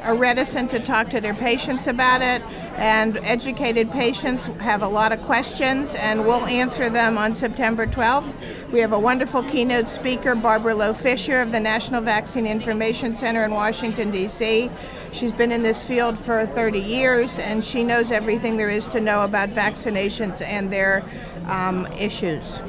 are 0.02 0.16
reticent 0.16 0.71
to 0.73 0.81
talk 0.81 1.09
to 1.11 1.21
their 1.21 1.35
patients 1.35 1.87
about 1.87 2.23
it, 2.23 2.42
and 2.76 3.19
educated 3.23 3.91
patients 3.91 4.47
have 4.61 4.83
a 4.83 4.88
lot 4.88 5.12
of 5.12 5.23
questions, 5.23 5.95
and 5.95 6.25
we'll 6.25 6.47
answer 6.47 6.88
them 6.91 7.19
on 7.19 7.35
September 7.35 7.87
12th. 7.87 8.71
We 8.71 8.81
have 8.81 8.93
a 8.93 8.99
wonderful 8.99 9.43
keynote 9.43 9.88
speaker, 9.88 10.35
Barbara 10.35 10.75
Loe 10.75 10.95
Fisher 10.95 11.41
of 11.41 11.52
the 11.52 11.61
National 11.61 12.00
Vaccine 12.00 12.47
Information 12.47 13.14
Center 13.14 13.45
in 13.45 13.52
Washington, 13.52 14.11
D.C. 14.11 14.71
She's 15.12 15.33
been 15.33 15.52
in 15.52 15.62
this 15.62 15.85
field 15.85 16.19
for 16.19 16.47
30 16.47 16.81
years, 16.81 17.38
and 17.38 17.64
she 17.64 17.85
knows 17.85 18.11
everything 18.11 18.57
there 18.57 18.71
is 18.71 18.88
to 18.88 19.00
know 19.00 19.25
about 19.25 19.50
vaccinations 19.50 20.41
and 20.41 20.73
their 20.73 21.05
um, 21.49 21.87
issues. 21.99 22.62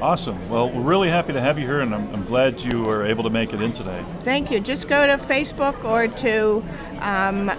Awesome. 0.00 0.48
Well, 0.48 0.70
we're 0.70 0.80
really 0.80 1.08
happy 1.08 1.34
to 1.34 1.40
have 1.40 1.58
you 1.58 1.66
here, 1.66 1.80
and 1.80 1.94
I'm, 1.94 2.14
I'm 2.14 2.24
glad 2.24 2.60
you 2.62 2.82
were 2.82 3.04
able 3.04 3.22
to 3.24 3.30
make 3.30 3.52
it 3.52 3.60
in 3.60 3.72
today. 3.72 4.02
Thank 4.24 4.50
you. 4.50 4.58
Just 4.58 4.88
go 4.88 5.06
to 5.06 5.22
Facebook 5.22 5.84
or 5.84 6.08
to 6.08 6.64
um, 7.00 7.50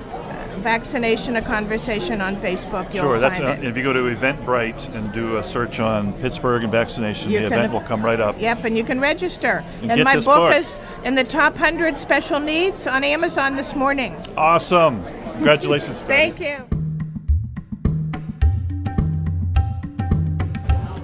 Vaccination 0.62 1.36
a 1.36 1.41
Conversation 1.41 2.22
on 2.22 2.36
Facebook. 2.38 2.94
You'll 2.94 3.03
sure. 3.03 3.20
That's 3.20 3.39
find 3.39 3.50
uh, 3.50 3.62
it. 3.62 3.65
if 3.68 3.75
you 3.75 3.84
go 3.84 3.94
to 3.94 4.00
Eventbrite 4.15 4.94
and 4.96 5.12
do 5.13 5.38
a 5.38 5.44
search 5.44 5.80
on 5.80 6.13
Pittsburgh 6.22 6.63
and 6.63 6.72
vaccination, 6.72 7.32
You 7.32 7.39
the 7.39 7.50
can- 7.50 7.53
event 7.60 7.74
will 7.74 7.82
come 7.82 8.03
right 8.03 8.20
up. 8.20 8.39
Yep, 8.39 8.65
and 8.65 8.77
you 8.77 8.84
can 8.84 9.00
register. 9.00 9.63
And 9.82 9.91
And, 9.91 10.03
my 10.03 10.20
book, 10.20 10.53
is 10.56 10.75
in 11.03 11.15
the 11.15 11.24
top 11.24 11.53
100 11.53 11.98
special 11.98 12.39
needs 12.39 12.88
on 12.88 13.03
Amazon 13.03 13.56
this 13.56 13.75
morning. 13.75 14.15
Awesome. 14.38 15.03
Congratulations. 15.34 16.00
Thank 16.08 16.39
you. 16.39 16.68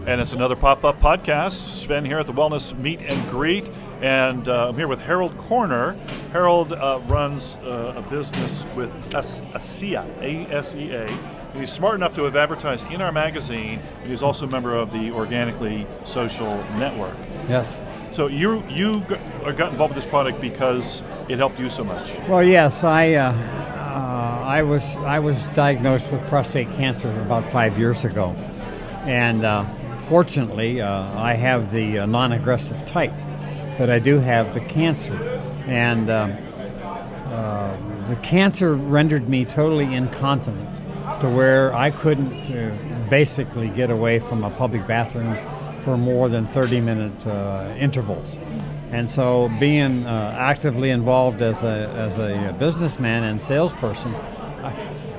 And 0.05 0.21
it's 0.21 0.31
another 0.31 0.55
pop 0.55 0.85
up 0.85 1.01
podcast. 1.01 1.51
Sven 1.51 2.05
here 2.05 2.17
at 2.17 2.27
the 2.27 2.33
Wellness 2.33 2.77
Meet 2.77 3.01
and 3.01 3.29
Greet. 3.29 3.67
And 4.01 4.47
uh, 4.47 4.69
I'm 4.69 4.75
here 4.75 4.87
with 4.87 4.99
Harold 4.99 5.37
Corner. 5.37 5.95
Harold 6.31 6.73
uh, 6.73 6.99
runs 7.07 7.57
uh, 7.57 7.93
a 7.97 8.01
business 8.09 8.63
with 8.75 8.91
ASEA, 9.11 10.05
A 10.21 10.53
S 10.53 10.75
E 10.75 10.91
A. 10.91 11.05
And 11.07 11.59
he's 11.59 11.71
smart 11.71 11.95
enough 11.95 12.13
to 12.15 12.23
have 12.23 12.35
advertised 12.35 12.91
in 12.91 13.01
our 13.01 13.11
magazine. 13.11 13.79
And 14.01 14.09
he's 14.11 14.21
also 14.21 14.45
a 14.45 14.49
member 14.49 14.75
of 14.75 14.91
the 14.91 15.11
Organically 15.11 15.87
Social 16.05 16.57
Network. 16.77 17.15
Yes. 17.49 17.81
So 18.11 18.27
you 18.27 18.63
you 18.69 19.01
got, 19.01 19.57
got 19.57 19.71
involved 19.71 19.95
with 19.95 20.03
this 20.03 20.09
product 20.09 20.41
because 20.41 21.01
it 21.27 21.37
helped 21.37 21.59
you 21.59 21.69
so 21.69 21.83
much. 21.83 22.11
Well, 22.27 22.43
yes, 22.43 22.83
I 22.83 23.13
uh, 23.13 23.31
uh, 23.31 24.43
I 24.45 24.63
was 24.63 24.97
I 24.97 25.19
was 25.19 25.47
diagnosed 25.49 26.11
with 26.11 26.21
prostate 26.27 26.69
cancer 26.77 27.11
about 27.21 27.45
five 27.45 27.77
years 27.77 28.05
ago, 28.05 28.35
and 29.03 29.43
uh, 29.43 29.65
fortunately, 29.97 30.81
uh, 30.81 31.03
I 31.19 31.33
have 31.33 31.71
the 31.71 31.99
uh, 31.99 32.05
non-aggressive 32.05 32.85
type, 32.85 33.13
but 33.77 33.89
I 33.89 33.99
do 33.99 34.19
have 34.19 34.53
the 34.53 34.59
cancer, 34.59 35.13
and 35.67 36.09
um, 36.09 36.35
uh, 37.27 38.07
the 38.09 38.15
cancer 38.17 38.73
rendered 38.73 39.29
me 39.29 39.45
totally 39.45 39.93
incontinent, 39.93 40.69
to 41.21 41.29
where 41.29 41.73
I 41.73 41.91
couldn't 41.91 42.49
uh, 42.51 42.75
basically 43.09 43.69
get 43.69 43.89
away 43.89 44.19
from 44.19 44.43
a 44.43 44.49
public 44.49 44.87
bathroom 44.87 45.35
for 45.81 45.97
more 45.97 46.29
than 46.29 46.47
30-minute 46.47 47.27
uh, 47.27 47.73
intervals. 47.77 48.37
And 48.91 49.09
so, 49.09 49.51
being 49.59 50.05
uh, 50.05 50.35
actively 50.37 50.91
involved 50.91 51.41
as 51.41 51.63
a, 51.63 51.89
as 51.95 52.17
a 52.17 52.55
businessman 52.57 53.23
and 53.23 53.39
salesperson, 53.39 54.15
I, 54.15 54.73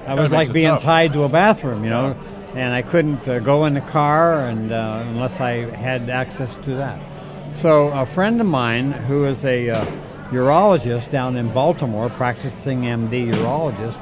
I 0.06 0.14
was 0.14 0.32
like 0.32 0.52
being 0.52 0.68
tough. 0.68 0.82
tied 0.82 1.12
to 1.12 1.24
a 1.24 1.28
bathroom, 1.28 1.84
you 1.84 1.90
know, 1.90 2.16
and 2.54 2.74
I 2.74 2.80
couldn't 2.82 3.28
uh, 3.28 3.40
go 3.40 3.66
in 3.66 3.74
the 3.74 3.82
car 3.82 4.46
and 4.46 4.72
uh, 4.72 5.04
unless 5.08 5.38
I 5.38 5.70
had 5.76 6.08
access 6.08 6.56
to 6.58 6.76
that. 6.76 6.98
So, 7.52 7.88
a 7.88 8.06
friend 8.06 8.40
of 8.40 8.46
mine 8.46 8.92
who 8.92 9.24
is 9.24 9.44
a 9.44 9.70
uh, 9.70 9.84
urologist 10.30 11.10
down 11.10 11.36
in 11.36 11.52
Baltimore, 11.52 12.08
practicing 12.08 12.82
MD 12.82 13.32
urologist, 13.32 13.98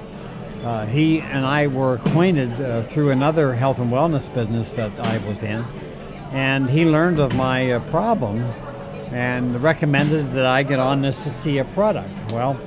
uh, 0.62 0.85
he 0.85 1.20
and 1.20 1.46
I 1.46 1.68
were 1.68 1.94
acquainted 1.94 2.61
uh, 2.61 2.82
through 2.82 3.11
another 3.11 3.54
health 3.54 3.78
and 3.78 3.90
wellness 3.90 4.32
business 4.32 4.74
that 4.74 4.92
I 5.06 5.18
was 5.26 5.42
in, 5.42 5.64
and 6.32 6.68
he 6.68 6.85
learned 6.85 7.18
of 7.18 7.35
my 7.35 7.72
uh, 7.72 7.80
problem 7.90 8.42
and 9.12 9.62
recommended 9.62 10.32
that 10.32 10.44
I 10.44 10.62
get 10.62 10.78
on 10.78 11.00
this 11.00 11.24
ASEA 11.24 11.72
product. 11.72 12.32
Well, 12.32 12.61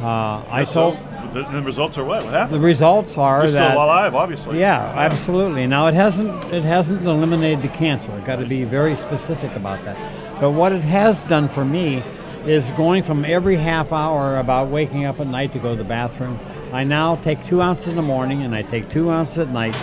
uh, 0.00 0.42
I 0.50 0.64
told 0.64 0.98
the, 1.34 1.42
the 1.50 1.62
results 1.62 1.98
are 1.98 2.04
what? 2.04 2.24
What 2.24 2.50
the 2.50 2.60
results 2.60 3.18
are 3.18 3.42
You're 3.42 3.50
that 3.52 3.72
still 3.72 3.84
alive, 3.84 4.14
obviously. 4.14 4.60
yeah, 4.60 4.92
absolutely. 4.96 5.66
Now 5.66 5.88
it 5.88 5.94
hasn't 5.94 6.44
it 6.52 6.62
hasn't 6.62 7.04
eliminated 7.04 7.62
the 7.62 7.68
cancer. 7.76 8.12
I've 8.12 8.24
got 8.24 8.36
to 8.36 8.46
be 8.46 8.64
very 8.64 8.94
specific 8.94 9.54
about 9.56 9.84
that. 9.84 9.96
But 10.40 10.52
what 10.52 10.72
it 10.72 10.82
has 10.82 11.24
done 11.24 11.48
for 11.48 11.64
me 11.64 12.02
is 12.46 12.70
going 12.72 13.02
from 13.02 13.24
every 13.24 13.56
half 13.56 13.92
hour 13.92 14.36
about 14.38 14.68
waking 14.68 15.04
up 15.04 15.18
at 15.18 15.26
night 15.26 15.52
to 15.52 15.58
go 15.58 15.70
to 15.70 15.76
the 15.76 15.88
bathroom. 15.88 16.38
I 16.72 16.84
now 16.84 17.16
take 17.16 17.42
two 17.44 17.60
ounces 17.62 17.88
in 17.88 17.96
the 17.96 18.02
morning 18.02 18.42
and 18.42 18.54
I 18.54 18.62
take 18.62 18.88
two 18.88 19.10
ounces 19.10 19.38
at 19.38 19.48
night, 19.48 19.76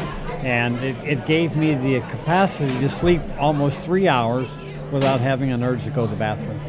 and 0.44 0.78
it, 0.80 0.96
it 1.04 1.26
gave 1.26 1.56
me 1.56 1.74
the 1.76 2.02
capacity 2.10 2.78
to 2.80 2.90
sleep 2.90 3.22
almost 3.40 3.84
three 3.86 4.08
hours 4.08 4.50
without 4.92 5.20
having 5.22 5.52
an 5.52 5.64
urge 5.64 5.84
to 5.86 5.90
go 5.90 6.06
to 6.06 6.12
the 6.12 6.18
bathroom. 6.18 6.60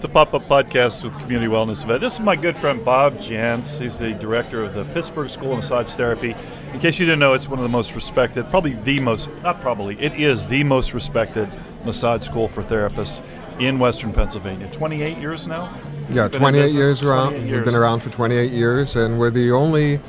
the 0.00 0.08
Pop 0.08 0.32
Up 0.32 0.42
Podcast 0.44 1.04
with 1.04 1.12
Community 1.20 1.50
Wellness 1.50 1.84
Event. 1.84 2.00
This 2.00 2.14
is 2.14 2.20
my 2.20 2.34
good 2.34 2.56
friend 2.56 2.82
Bob 2.84 3.18
Jantz. 3.18 3.78
He's 3.80 3.98
the 3.98 4.12
director 4.14 4.62
of 4.64 4.72
the 4.72 4.84
Pittsburgh 4.86 5.28
School 5.28 5.52
of 5.52 5.58
Massage 5.58 5.88
Therapy. 5.92 6.34
In 6.72 6.80
case 6.80 6.98
you 6.98 7.04
didn't 7.04 7.18
know, 7.18 7.34
it's 7.34 7.48
one 7.48 7.58
of 7.58 7.62
the 7.64 7.68
most 7.68 7.94
respected, 7.94 8.48
probably 8.48 8.72
the 8.74 8.98
most, 9.02 9.28
not 9.42 9.60
probably, 9.60 10.00
it 10.00 10.14
is 10.14 10.46
the 10.46 10.64
most 10.64 10.94
respected 10.94 11.50
massage 11.84 12.22
school 12.24 12.48
for 12.48 12.62
therapists 12.62 13.20
in 13.58 13.78
Western 13.78 14.12
Pennsylvania. 14.12 14.68
28 14.72 15.18
years 15.18 15.46
now? 15.46 15.64
Yeah, 16.08 16.24
You've 16.24 16.32
been 16.32 16.34
in 16.34 16.52
28 16.54 16.70
years 16.72 17.04
around. 17.04 17.30
28 17.32 17.52
We've 17.52 17.64
been 17.64 17.74
around 17.74 18.00
for 18.00 18.10
28 18.10 18.52
years, 18.52 18.96
and 18.96 19.18
we're 19.18 19.30
the 19.30 19.50
only 19.50 20.00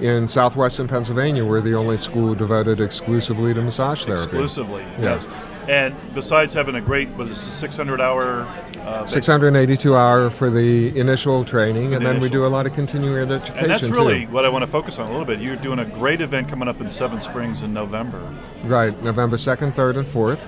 in 0.00 0.26
southwestern 0.26 0.88
Pennsylvania. 0.88 1.44
We're 1.44 1.60
the 1.60 1.74
only 1.74 1.96
school 1.96 2.34
devoted 2.34 2.80
exclusively 2.80 3.54
to 3.54 3.62
massage 3.62 4.04
therapy. 4.04 4.24
Exclusively, 4.24 4.82
Yes. 5.00 5.24
yes. 5.24 5.41
And 5.68 5.94
besides 6.14 6.54
having 6.54 6.74
a 6.74 6.80
great, 6.80 7.08
what 7.10 7.28
is 7.28 7.38
it, 7.38 7.50
600 7.50 8.00
hour 8.00 8.46
uh, 8.84 9.06
682 9.06 9.94
hour 9.94 10.28
for 10.28 10.50
the 10.50 10.98
initial 10.98 11.44
training, 11.44 11.94
and 11.94 12.04
the 12.04 12.10
then 12.10 12.20
we 12.20 12.28
do 12.28 12.44
a 12.44 12.48
lot 12.48 12.66
of 12.66 12.72
continuing 12.72 13.30
education 13.30 13.56
And 13.58 13.70
that's 13.70 13.84
really 13.84 14.26
too. 14.26 14.32
what 14.32 14.44
I 14.44 14.48
want 14.48 14.62
to 14.62 14.70
focus 14.70 14.98
on 14.98 15.06
a 15.06 15.10
little 15.10 15.24
bit. 15.24 15.40
You're 15.40 15.56
doing 15.56 15.78
a 15.78 15.84
great 15.84 16.20
event 16.20 16.48
coming 16.48 16.68
up 16.68 16.80
in 16.80 16.90
Seven 16.90 17.22
Springs 17.22 17.62
in 17.62 17.72
November. 17.72 18.20
Right, 18.64 19.00
November 19.02 19.36
2nd, 19.36 19.72
3rd, 19.72 19.98
and 19.98 20.06
4th. 20.06 20.46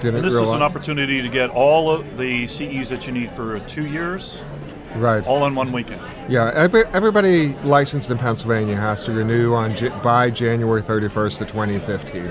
Didn't 0.00 0.16
And 0.16 0.24
this 0.24 0.34
is 0.34 0.52
an 0.52 0.62
opportunity 0.62 1.22
to 1.22 1.28
get 1.28 1.50
all 1.50 1.90
of 1.90 2.18
the 2.18 2.46
CEs 2.46 2.88
that 2.90 3.06
you 3.06 3.12
need 3.12 3.30
for 3.30 3.58
two 3.60 3.86
years, 3.86 4.42
right. 4.94 5.26
all 5.26 5.46
in 5.46 5.54
one 5.54 5.72
weekend. 5.72 6.02
Yeah, 6.28 6.50
everybody 6.92 7.54
licensed 7.64 8.10
in 8.10 8.18
Pennsylvania 8.18 8.76
has 8.76 9.04
to 9.06 9.12
renew 9.12 9.54
on 9.54 9.74
by 10.02 10.30
January 10.30 10.82
31st 10.82 11.40
of 11.40 11.48
2015. 11.48 12.30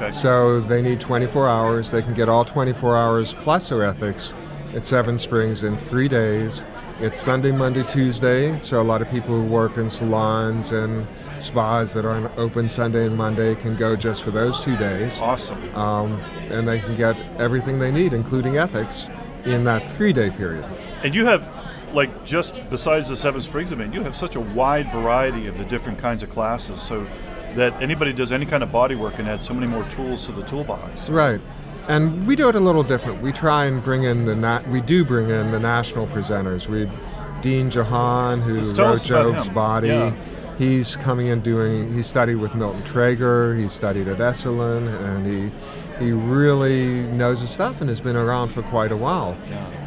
Okay. 0.00 0.10
So 0.10 0.60
they 0.60 0.80
need 0.80 0.98
24 0.98 1.46
hours. 1.46 1.90
They 1.90 2.00
can 2.00 2.14
get 2.14 2.28
all 2.28 2.42
24 2.42 2.96
hours 2.96 3.34
plus 3.34 3.68
their 3.68 3.84
ethics 3.84 4.32
at 4.74 4.86
Seven 4.86 5.18
Springs 5.18 5.62
in 5.62 5.76
three 5.76 6.08
days. 6.08 6.64
It's 7.00 7.20
Sunday, 7.20 7.52
Monday, 7.52 7.82
Tuesday. 7.82 8.56
So 8.56 8.80
a 8.80 8.82
lot 8.82 9.02
of 9.02 9.10
people 9.10 9.38
who 9.38 9.46
work 9.46 9.76
in 9.76 9.90
salons 9.90 10.72
and 10.72 11.06
spas 11.38 11.92
that 11.92 12.06
aren't 12.06 12.34
open 12.38 12.70
Sunday 12.70 13.04
and 13.04 13.16
Monday 13.16 13.54
can 13.54 13.76
go 13.76 13.94
just 13.94 14.22
for 14.22 14.30
those 14.30 14.58
two 14.62 14.74
days. 14.78 15.18
Awesome. 15.18 15.76
Um, 15.76 16.14
and 16.48 16.66
they 16.66 16.78
can 16.78 16.96
get 16.96 17.18
everything 17.38 17.78
they 17.78 17.90
need, 17.90 18.14
including 18.14 18.56
ethics, 18.56 19.10
in 19.44 19.64
that 19.64 19.86
three-day 19.90 20.30
period. 20.30 20.64
And 21.02 21.14
you 21.14 21.26
have, 21.26 21.46
like, 21.92 22.24
just 22.24 22.54
besides 22.70 23.10
the 23.10 23.18
Seven 23.18 23.42
Springs 23.42 23.70
event, 23.70 23.92
you 23.92 24.02
have 24.02 24.16
such 24.16 24.34
a 24.34 24.40
wide 24.40 24.90
variety 24.92 25.46
of 25.46 25.58
the 25.58 25.64
different 25.64 25.98
kinds 25.98 26.22
of 26.22 26.30
classes, 26.30 26.80
so 26.80 27.06
that 27.54 27.80
anybody 27.82 28.12
does 28.12 28.32
any 28.32 28.46
kind 28.46 28.62
of 28.62 28.70
body 28.72 28.94
work 28.94 29.16
can 29.16 29.26
add 29.26 29.44
so 29.44 29.54
many 29.54 29.66
more 29.66 29.84
tools 29.90 30.26
to 30.26 30.32
the 30.32 30.42
toolbox. 30.42 31.08
Right. 31.08 31.40
And 31.88 32.26
we 32.26 32.36
do 32.36 32.48
it 32.48 32.54
a 32.54 32.60
little 32.60 32.82
different. 32.82 33.20
We 33.20 33.32
try 33.32 33.64
and 33.64 33.82
bring 33.82 34.04
in 34.04 34.24
the 34.24 34.36
na- 34.36 34.62
we 34.70 34.80
do 34.80 35.04
bring 35.04 35.28
in 35.28 35.50
the 35.50 35.58
national 35.58 36.06
presenters. 36.06 36.68
We 36.68 36.88
Deane 37.42 37.70
Juhan, 37.70 38.42
who 38.42 38.60
wrote 38.72 39.02
Job's. 39.02 39.48
Body. 39.48 39.88
Yeah. 39.88 40.14
He's 40.58 40.96
coming 40.96 41.28
in 41.28 41.40
doing. 41.40 41.92
He 41.94 42.02
studied 42.02 42.34
with 42.36 42.54
Milton 42.54 42.82
Trager. 42.82 43.58
He 43.58 43.66
studied 43.66 44.08
at 44.08 44.18
Esalen, 44.18 44.86
and 45.04 45.26
he 45.26 45.50
he 46.04 46.12
really 46.12 47.02
knows 47.08 47.40
his 47.40 47.50
stuff 47.50 47.80
and 47.80 47.88
has 47.88 48.00
been 48.00 48.16
around 48.16 48.50
for 48.50 48.62
quite 48.62 48.92
a 48.92 48.96
while. 48.96 49.36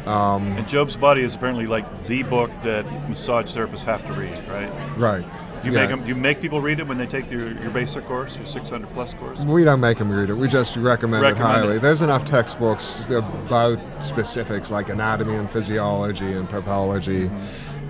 Um, 0.06 0.52
And 0.56 0.68
Job's 0.68 0.96
Body 0.96 1.22
is 1.22 1.34
apparently 1.34 1.66
like 1.66 2.06
the 2.06 2.22
book 2.24 2.50
that 2.62 2.84
massage 3.08 3.56
therapists 3.56 3.82
have 3.82 4.06
to 4.06 4.12
read, 4.12 4.38
right? 4.48 4.70
right. 4.96 5.24
You 5.64 5.72
Yeah. 5.72 5.80
make 5.86 5.90
them, 5.90 6.06
you 6.06 6.14
make 6.14 6.40
people 6.42 6.60
read 6.60 6.78
it 6.80 6.86
when 6.86 6.98
they 6.98 7.06
take 7.06 7.30
your, 7.30 7.48
your 7.60 7.70
basic 7.70 8.06
course, 8.06 8.36
your 8.36 8.46
600 8.46 8.88
plus 8.92 9.14
course. 9.14 9.38
We 9.40 9.64
don't 9.64 9.80
make 9.80 9.98
them 9.98 10.10
read 10.10 10.28
it. 10.30 10.34
We 10.34 10.46
just 10.48 10.76
recommend, 10.76 11.22
Recommend 11.22 11.50
it 11.56 11.60
highly. 11.60 11.76
it. 11.76 11.82
There's 11.82 12.02
enough 12.02 12.24
textbooks 12.24 13.08
about 13.10 13.78
specifics 14.00 14.70
like 14.70 14.88
anatomy 14.90 15.34
and 15.36 15.50
physiology 15.50 16.32
and 16.32 16.48
pathology 16.48 17.30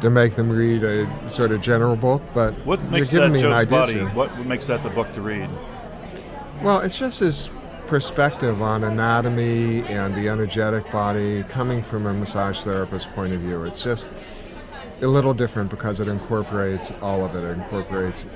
to 0.01 0.11
make 0.11 0.37
them 0.37 0.51
read 0.51 0.85
a 0.85 1.09
sort 1.31 1.51
of 1.51 1.61
general 1.61 1.97
book. 1.97 2.23
But 2.33 2.53
Mm-hmm. 2.55 2.65
What 2.69 2.81
you're 2.81 2.91
makes 2.91 3.11
giving 3.11 3.33
that 3.33 3.39
me 3.41 3.45
an 3.47 3.53
idea. 3.53 3.79
Body? 3.79 4.01
What 4.17 4.39
makes 4.47 4.67
that 4.69 4.83
the 4.83 4.91
book 4.91 5.13
to 5.15 5.21
read? 5.21 5.49
Well, 6.63 6.81
it's 6.81 6.99
just 6.99 7.21
his 7.21 7.51
perspective 7.87 8.63
on 8.63 8.85
anatomy 8.85 9.83
and 9.89 10.15
the 10.15 10.29
energetic 10.29 10.91
body 10.91 11.43
coming 11.49 11.83
from 11.83 12.07
a 12.07 12.15
massage 12.15 12.61
therapist's 12.63 13.09
point 13.15 13.33
of 13.35 13.41
view. 13.41 13.63
It's 13.65 13.83
just 13.85 14.15
a 15.05 15.09
little 15.09 15.35
different 15.35 15.71
because 15.71 16.01
it 16.01 16.09
incorporates 16.09 16.93
all 17.01 17.25
of 17.25 17.37
it. 17.37 17.45
It 17.45 17.57
incorporates 17.59 18.27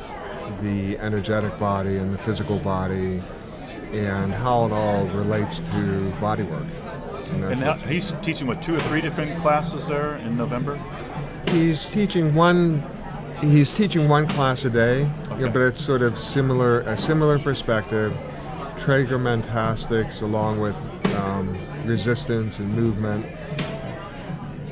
the 0.63 0.99
energetic 0.99 1.59
body 1.59 1.97
and 1.97 2.13
the 2.15 2.19
physical 2.19 2.59
body 2.59 3.21
and 3.93 4.33
how 4.33 4.67
it 4.67 4.73
all 4.73 5.05
relates 5.09 5.61
to 5.73 6.11
body 6.21 6.43
work. 6.45 6.63
And 7.33 7.45
And 7.45 7.61
what's- 7.63 7.83
he's 7.83 8.13
teaching 8.23 8.47
what 8.47 8.63
two 8.63 8.75
or 8.77 8.79
three 8.81 9.01
different 9.01 9.41
classes 9.41 9.87
there 9.89 10.17
in 10.17 10.37
November. 10.37 10.79
he's 11.51 11.91
teaching 11.91 12.35
one 12.35 12.83
he's 13.41 13.73
teaching 13.73 14.07
one 14.09 14.27
class 14.27 14.65
a 14.67 14.71
day 14.71 15.09
Okay. 15.33 15.49
but 15.49 15.63
it's 15.63 15.83
sort 15.83 16.03
of 16.03 16.19
similar 16.19 16.81
a 16.81 16.95
similar 16.97 17.39
perspective 17.39 18.13
Trager 18.77 19.19
mentastics 19.19 20.21
along 20.23 20.61
with 20.61 20.75
um, 21.17 21.57
resistance 21.87 22.59
and 22.59 22.69
movement 22.77 23.25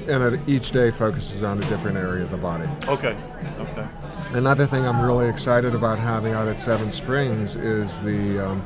and 0.09 0.35
it, 0.35 0.41
each 0.49 0.71
day 0.71 0.91
focuses 0.91 1.43
on 1.43 1.59
a 1.59 1.63
different 1.63 1.97
area 1.97 2.23
of 2.25 2.31
the 2.31 2.37
body 2.37 2.69
Okay, 2.89 3.17
okay. 3.59 3.87
another 4.33 4.67
thing 4.67 4.85
i'm 4.87 5.01
really 5.05 5.29
excited 5.29 5.75
about 5.75 5.99
having 5.99 6.33
out 6.33 6.49
at 6.49 6.59
seven 6.61 6.91
springs 6.93 7.57
is 7.57 8.01
the 8.01 8.39
um, 8.47 8.63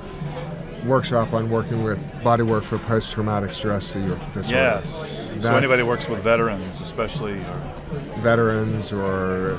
workshop 0.86 1.32
on 1.34 1.50
working 1.50 1.82
with 1.84 1.98
bodywork 2.22 2.62
for 2.62 2.78
post-traumatic 2.78 3.50
stress 3.50 3.92
disorder 3.92 4.18
Yes. 4.48 5.26
So 5.40 5.54
anybody 5.56 5.82
who 5.82 5.88
works 5.88 6.06
with 6.08 6.22
veterans, 6.22 6.80
especially, 6.82 7.32
or 7.38 7.74
veterans 8.16 8.92
or 8.92 9.56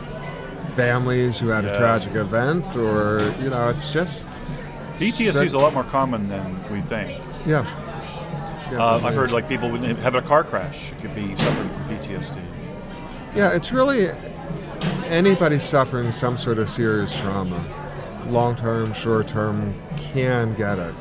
families 0.76 1.40
who 1.40 1.48
had 1.48 1.64
Yeah. 1.64 1.72
a 1.72 1.78
tragic 1.78 2.14
event 2.16 2.76
or 2.76 3.20
you 3.42 3.50
know 3.50 3.70
it's 3.70 3.92
just 3.92 4.28
PTSD 4.96 5.44
is 5.46 5.54
a 5.54 5.58
lot 5.58 5.74
more 5.74 5.84
common 5.86 6.28
than 6.28 6.54
we 6.72 6.82
think. 6.82 7.20
Yeah, 7.48 7.66
Uh, 8.74 9.02
I've 9.04 9.16
heard 9.16 9.32
like 9.32 9.48
people 9.50 9.70
would 9.70 9.82
have 9.82 10.16
a 10.16 10.22
car 10.22 10.44
crash. 10.44 10.92
It 10.92 11.02
could 11.02 11.16
be 11.16 11.36
suffering 11.38 11.70
from 11.70 11.84
PTSD. 11.98 12.42
yeah 13.36 13.52
it's 13.54 13.72
really 13.72 14.10
anybody 15.06 15.60
suffering 15.60 16.12
some 16.12 16.38
sort 16.38 16.58
of 16.58 16.70
serious 16.70 17.18
trauma 17.20 17.64
long 18.28 18.56
term 18.56 18.94
short 18.94 19.28
term 19.28 19.74
can 19.98 20.54
get 20.56 20.80
it. 20.80 20.96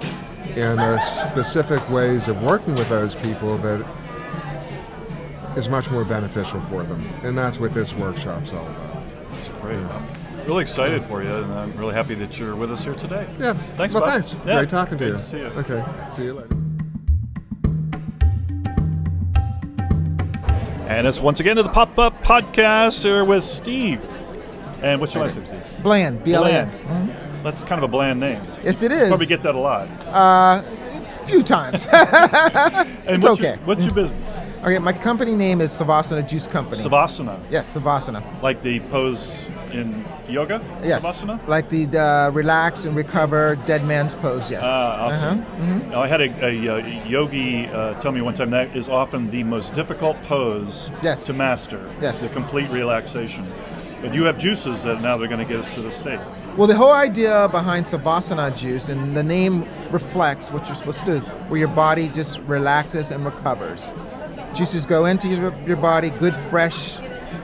And 0.57 0.79
there 0.79 0.95
are 0.95 0.99
specific 1.01 1.89
ways 1.91 2.29
of 2.29 2.43
working 2.43 2.75
with 2.75 2.89
those 2.89 3.15
people 3.17 3.57
that 3.59 3.87
is 5.57 5.69
much 5.69 5.91
more 5.91 6.05
beneficial 6.05 6.61
for 6.61 6.83
them. 6.83 7.05
And 7.23 7.37
that's 7.39 7.61
what 7.61 7.73
this 7.73 7.95
workshop's 7.95 8.53
all 8.53 8.67
about. 8.67 9.03
That's 9.33 9.49
great. 9.61 9.77
I'm 9.77 10.07
really 10.47 10.63
excited 10.63 11.03
for 11.05 11.23
you, 11.23 11.31
and 11.31 11.53
I'm 11.53 11.77
really 11.77 11.95
happy 11.95 12.15
that 12.15 12.39
you're 12.39 12.57
with 12.57 12.73
us 12.73 12.85
here 12.85 12.95
today. 12.95 13.27
yeah. 13.39 13.55
Thanks, 13.77 13.95
well 13.95 14.05
Bob. 14.05 14.13
thanks. 14.13 14.35
Yeah, 14.47 14.59
great 14.59 14.71
talking 14.71 14.99
to 14.99 15.05
great 15.05 15.13
you. 15.13 15.17
to 15.17 15.23
see 15.23 15.39
you. 15.39 15.47
okay. 15.47 15.85
See 16.09 16.25
you 16.25 16.35
later 16.35 16.60
And 20.91 21.07
it's 21.07 21.21
once 21.21 21.39
again 21.39 21.55
to 21.55 21.63
the 21.63 21.69
Pop 21.69 21.97
Up 22.01 22.21
Podcast 22.21 23.05
here 23.05 23.25
with 23.25 23.45
Steve. 23.45 24.01
And 24.83 25.01
what's 25.01 25.15
your 25.15 25.23
last 25.23 25.37
name, 25.37 25.47
Steve? 25.47 25.83
Bland, 25.85 26.25
B 26.25 26.35
L 26.35 26.43
A 26.43 26.51
N. 26.51 26.69
Bland. 26.85 27.45
That's 27.45 27.63
kind 27.63 27.79
of 27.79 27.85
a 27.85 27.89
bland 27.89 28.19
name. 28.19 28.43
Yes, 28.65 28.83
it 28.83 28.91
is. 28.91 29.07
Probably 29.07 29.27
get 29.27 29.41
that 29.45 29.55
a 29.55 29.59
lot. 29.59 29.87
Uh, 30.09 30.65
a 30.65 31.27
few 31.27 31.45
times. 31.45 31.87
It's 33.07 33.25
what's 33.25 33.39
okay. 33.41 33.55
Your, 33.55 33.67
what's 33.67 33.85
your 33.85 33.95
business? 33.95 34.39
okay, 34.65 34.81
my 34.81 34.93
company 34.93 35.37
name 35.37 35.61
is 35.61 35.71
Savasana 35.71 36.29
Juice 36.29 36.49
Company. 36.49 36.83
Savasana. 36.83 37.41
Yes, 37.51 37.77
Savasana. 37.77 38.43
Like 38.43 38.61
the 38.63 38.81
pose 38.81 39.47
in 39.75 40.05
yoga? 40.29 40.61
Yes. 40.83 41.05
Savasana? 41.05 41.47
Like 41.49 41.69
the 41.69 41.87
uh, 41.99 42.31
relax 42.31 42.85
and 42.85 42.95
recover 42.97 43.57
dead 43.67 43.85
man's 43.85 44.15
pose, 44.15 44.51
yes. 44.51 44.63
Ah, 44.65 45.07
awesome. 45.07 45.41
Uh-huh. 45.41 45.91
Now, 45.91 46.03
I 46.03 46.07
had 46.09 46.21
a, 46.21 46.45
a, 46.45 46.69
uh 46.69 46.77
yogi 47.07 47.67
uh, 47.67 48.01
tell 48.01 48.13
me 48.13 48.21
one 48.21 48.35
time 48.35 48.51
that 48.51 48.75
is 48.77 48.89
often 48.89 49.31
the 49.31 49.43
most 49.45 49.75
difficult 49.75 50.17
pose 50.25 50.91
Yes. 51.03 51.27
to 51.27 51.33
master. 51.35 51.91
Yes. 52.01 52.27
The 52.29 52.35
complete 52.35 52.71
relaxation. 52.71 53.47
But 54.03 54.15
you 54.15 54.25
have 54.25 54.39
juices 54.39 54.83
that 54.85 55.03
now 55.03 55.19
they're 55.19 55.29
going 55.29 55.47
to 55.47 55.53
get 55.53 55.61
us 55.61 55.75
to 55.75 55.83
the 55.83 55.93
state. 55.93 56.21
Well, 56.57 56.67
the 56.67 56.75
whole 56.77 56.93
idea 56.93 57.49
behind 57.51 57.85
Savasana 57.85 58.57
juice, 58.57 58.89
and 58.89 59.15
the 59.15 59.23
name 59.23 59.67
reflects 59.91 60.51
what 60.51 60.67
you're 60.67 60.75
supposed 60.75 61.05
to 61.05 61.21
do, 61.21 61.27
where 61.49 61.59
your 61.59 61.69
body 61.69 62.09
just 62.09 62.41
relaxes 62.41 63.11
and 63.11 63.25
recovers. 63.27 63.93
Juices 64.55 64.87
go 64.87 65.05
into 65.05 65.29
your, 65.29 65.55
your 65.67 65.77
body. 65.77 66.09
Good, 66.11 66.35
fresh, 66.35 66.97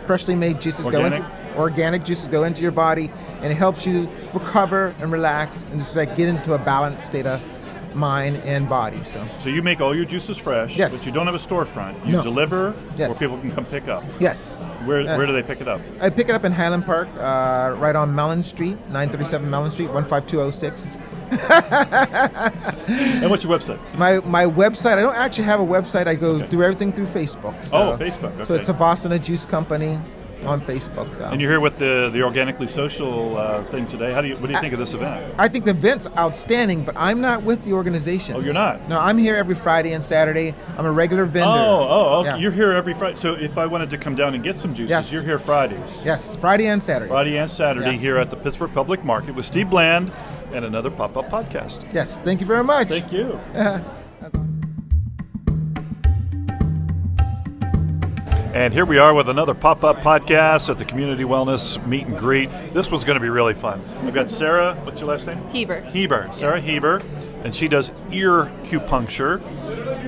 freshly 0.06 0.34
made 0.34 0.60
juices 0.60 0.86
Organic? 0.86 1.20
go 1.20 1.26
into 1.26 1.35
organic 1.56 2.04
juices 2.04 2.28
go 2.28 2.44
into 2.44 2.62
your 2.62 2.72
body, 2.72 3.10
and 3.42 3.52
it 3.52 3.56
helps 3.56 3.86
you 3.86 4.08
recover 4.34 4.94
and 5.00 5.10
relax 5.12 5.64
and 5.70 5.78
just 5.78 5.96
like 5.96 6.16
get 6.16 6.28
into 6.28 6.54
a 6.54 6.58
balanced 6.58 7.06
state 7.06 7.26
of 7.26 7.40
mind 7.94 8.36
and 8.44 8.68
body. 8.68 9.00
So 9.04 9.24
So 9.38 9.48
you 9.48 9.62
make 9.62 9.80
all 9.80 9.94
your 9.96 10.04
juices 10.04 10.36
fresh, 10.36 10.76
Yes. 10.76 10.98
but 10.98 11.06
you 11.06 11.12
don't 11.12 11.24
have 11.24 11.34
a 11.34 11.38
storefront. 11.38 11.94
You 12.04 12.12
No. 12.12 12.22
deliver 12.22 12.74
Yes. 12.98 13.08
where 13.08 13.18
people 13.28 13.38
can 13.38 13.50
come 13.52 13.64
pick 13.64 13.88
up. 13.88 14.04
yes, 14.20 14.60
Where, 14.84 15.00
Uh, 15.00 15.16
where 15.16 15.26
do 15.26 15.32
they 15.32 15.42
pick 15.42 15.62
it 15.62 15.68
up? 15.68 15.80
I 16.00 16.10
pick 16.10 16.28
it 16.28 16.34
up 16.34 16.44
in 16.44 16.52
Highland 16.52 16.84
Park, 16.84 17.08
uh, 17.18 17.72
right 17.78 17.96
on 17.96 18.14
Mellon 18.14 18.42
Street, 18.42 18.76
937 18.90 19.48
Mellon 19.50 19.70
Street, 19.70 19.88
15206. 19.94 20.98
And 22.88 23.30
what's 23.30 23.42
your 23.42 23.58
website? 23.58 23.78
My 23.96 24.20
my 24.26 24.44
website. 24.44 24.98
I 24.98 25.02
don't 25.02 25.16
actually 25.16 25.44
have 25.44 25.60
a 25.60 25.64
website. 25.64 26.06
I 26.06 26.14
go 26.14 26.38
through 26.38 26.62
everything 26.62 26.92
through 26.92 27.06
Facebook. 27.06 27.64
So, 27.64 27.78
Oh, 27.78 27.96
Facebook, 27.98 28.32
Okay. 28.34 28.44
So 28.44 28.54
okay. 28.54 28.54
it's 28.60 28.68
Savasana 28.68 29.20
Juice 29.20 29.44
Company 29.44 29.98
on 30.44 30.60
Facebook. 30.60 31.12
So 31.14 31.24
And 31.24 31.40
you're 31.40 31.50
here 31.50 31.60
with 31.60 31.78
the, 31.78 32.10
the 32.12 32.22
Organically 32.22 32.68
Social 32.68 33.36
uh, 33.36 33.62
thing 33.64 33.86
today. 33.86 34.12
How 34.12 34.20
do 34.20 34.28
you, 34.28 34.36
what 34.36 34.46
do 34.46 34.52
you 34.52 34.60
think 34.60 34.72
of 34.72 34.78
this 34.78 34.94
event? 34.94 35.34
I 35.38 35.48
think 35.48 35.64
the 35.64 35.70
event's 35.72 36.08
outstanding, 36.16 36.84
but 36.84 36.94
I'm 36.96 37.20
not 37.20 37.42
with 37.42 37.64
the 37.64 37.72
organization. 37.72 38.36
Oh, 38.36 38.40
you're 38.40 38.54
not? 38.54 38.86
No, 38.88 38.98
I'm 39.00 39.18
here 39.18 39.36
every 39.36 39.54
Friday 39.54 39.92
and 39.92 40.02
Saturday. 40.02 40.54
I'm 40.76 40.86
a 40.86 40.92
regular 40.92 41.24
vendor. 41.24 41.48
Oh, 41.48 41.86
oh, 41.88 42.20
okay. 42.20 42.30
Yeah. 42.30 42.36
You're 42.36 42.52
here 42.52 42.72
every 42.72 42.94
Friday. 42.94 43.16
So 43.16 43.34
if 43.34 43.58
I 43.58 43.66
wanted 43.66 43.90
to 43.90 43.98
come 43.98 44.14
down 44.14 44.34
and 44.34 44.42
get 44.42 44.60
some 44.60 44.74
juices, 44.74 44.90
Yes. 44.90 45.12
you're 45.12 45.22
here 45.22 45.38
Fridays. 45.38 46.02
Yes, 46.04 46.36
Friday 46.36 46.66
and 46.66 46.82
Saturday. 46.82 47.10
Friday 47.10 47.38
and 47.38 47.50
Saturday 47.50 47.92
Yeah. 47.92 47.98
here 47.98 48.18
at 48.18 48.30
the 48.30 48.36
Pittsburgh 48.36 48.72
Public 48.74 49.04
Market 49.04 49.34
with 49.34 49.46
Steve 49.46 49.70
Bland 49.70 50.12
and 50.52 50.64
another 50.64 50.90
pop 50.90 51.16
up 51.16 51.28
podcast. 51.30 51.82
Yes, 51.92 52.20
thank 52.20 52.40
you 52.40 52.46
very 52.46 52.64
much. 52.64 52.88
Thank 52.88 53.12
you. 53.12 53.40
And 58.56 58.72
here 58.72 58.86
we 58.86 58.96
are 58.96 59.12
with 59.12 59.28
another 59.28 59.52
pop 59.52 59.84
up 59.84 59.98
podcast 59.98 60.70
at 60.70 60.78
the 60.78 60.84
Community 60.86 61.24
Wellness 61.24 61.86
Meet 61.86 62.06
and 62.06 62.16
Greet. 62.16 62.48
This 62.72 62.90
one's 62.90 63.04
going 63.04 63.16
to 63.16 63.20
be 63.20 63.28
really 63.28 63.52
fun. 63.52 63.82
We've 64.02 64.14
got 64.14 64.30
Sarah, 64.30 64.74
what's 64.82 64.98
your 64.98 65.10
last 65.10 65.26
name? 65.26 65.46
Heber. 65.50 65.82
Heber. 65.82 66.30
Sarah 66.32 66.58
Heber. 66.58 67.02
And 67.44 67.54
she 67.54 67.68
does 67.68 67.92
ear 68.10 68.46
acupuncture. 68.62 69.42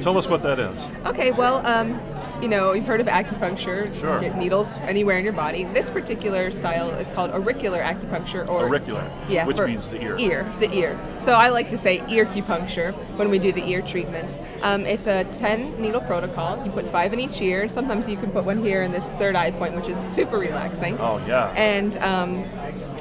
Tell 0.00 0.16
us 0.16 0.28
what 0.28 0.40
that 0.44 0.58
is. 0.58 0.88
Okay, 1.04 1.30
well, 1.30 1.58
um, 1.66 2.00
you 2.40 2.48
know, 2.48 2.72
you've 2.72 2.86
heard 2.86 3.00
of 3.00 3.06
acupuncture. 3.06 3.94
Sure. 4.00 4.16
You 4.16 4.28
get 4.28 4.38
needles 4.38 4.76
anywhere 4.82 5.18
in 5.18 5.24
your 5.24 5.32
body. 5.32 5.64
This 5.64 5.90
particular 5.90 6.50
style 6.50 6.90
is 6.90 7.08
called 7.08 7.30
auricular 7.30 7.80
acupuncture 7.80 8.48
or 8.48 8.60
Auricular, 8.60 9.10
Yeah, 9.28 9.46
which 9.46 9.56
means 9.56 9.88
the 9.88 10.00
ear. 10.02 10.16
Ear, 10.18 10.52
the 10.60 10.72
ear. 10.72 10.98
So 11.18 11.32
I 11.32 11.48
like 11.48 11.68
to 11.70 11.78
say 11.78 12.02
ear 12.08 12.26
acupuncture 12.26 12.92
when 13.16 13.28
we 13.30 13.38
do 13.38 13.52
the 13.52 13.64
ear 13.68 13.82
treatments. 13.82 14.40
Um, 14.62 14.86
it's 14.86 15.06
a 15.06 15.24
10 15.24 15.80
needle 15.80 16.00
protocol. 16.00 16.64
You 16.64 16.70
put 16.70 16.86
five 16.86 17.12
in 17.12 17.20
each 17.20 17.40
ear. 17.42 17.68
Sometimes 17.68 18.08
you 18.08 18.16
can 18.16 18.30
put 18.30 18.44
one 18.44 18.62
here 18.62 18.82
in 18.82 18.92
this 18.92 19.04
third 19.14 19.34
eye 19.34 19.50
point, 19.50 19.74
which 19.74 19.88
is 19.88 19.98
super 19.98 20.38
relaxing. 20.38 20.96
Oh, 21.00 21.22
yeah. 21.26 21.50
And 21.56 21.96
um, 21.98 22.44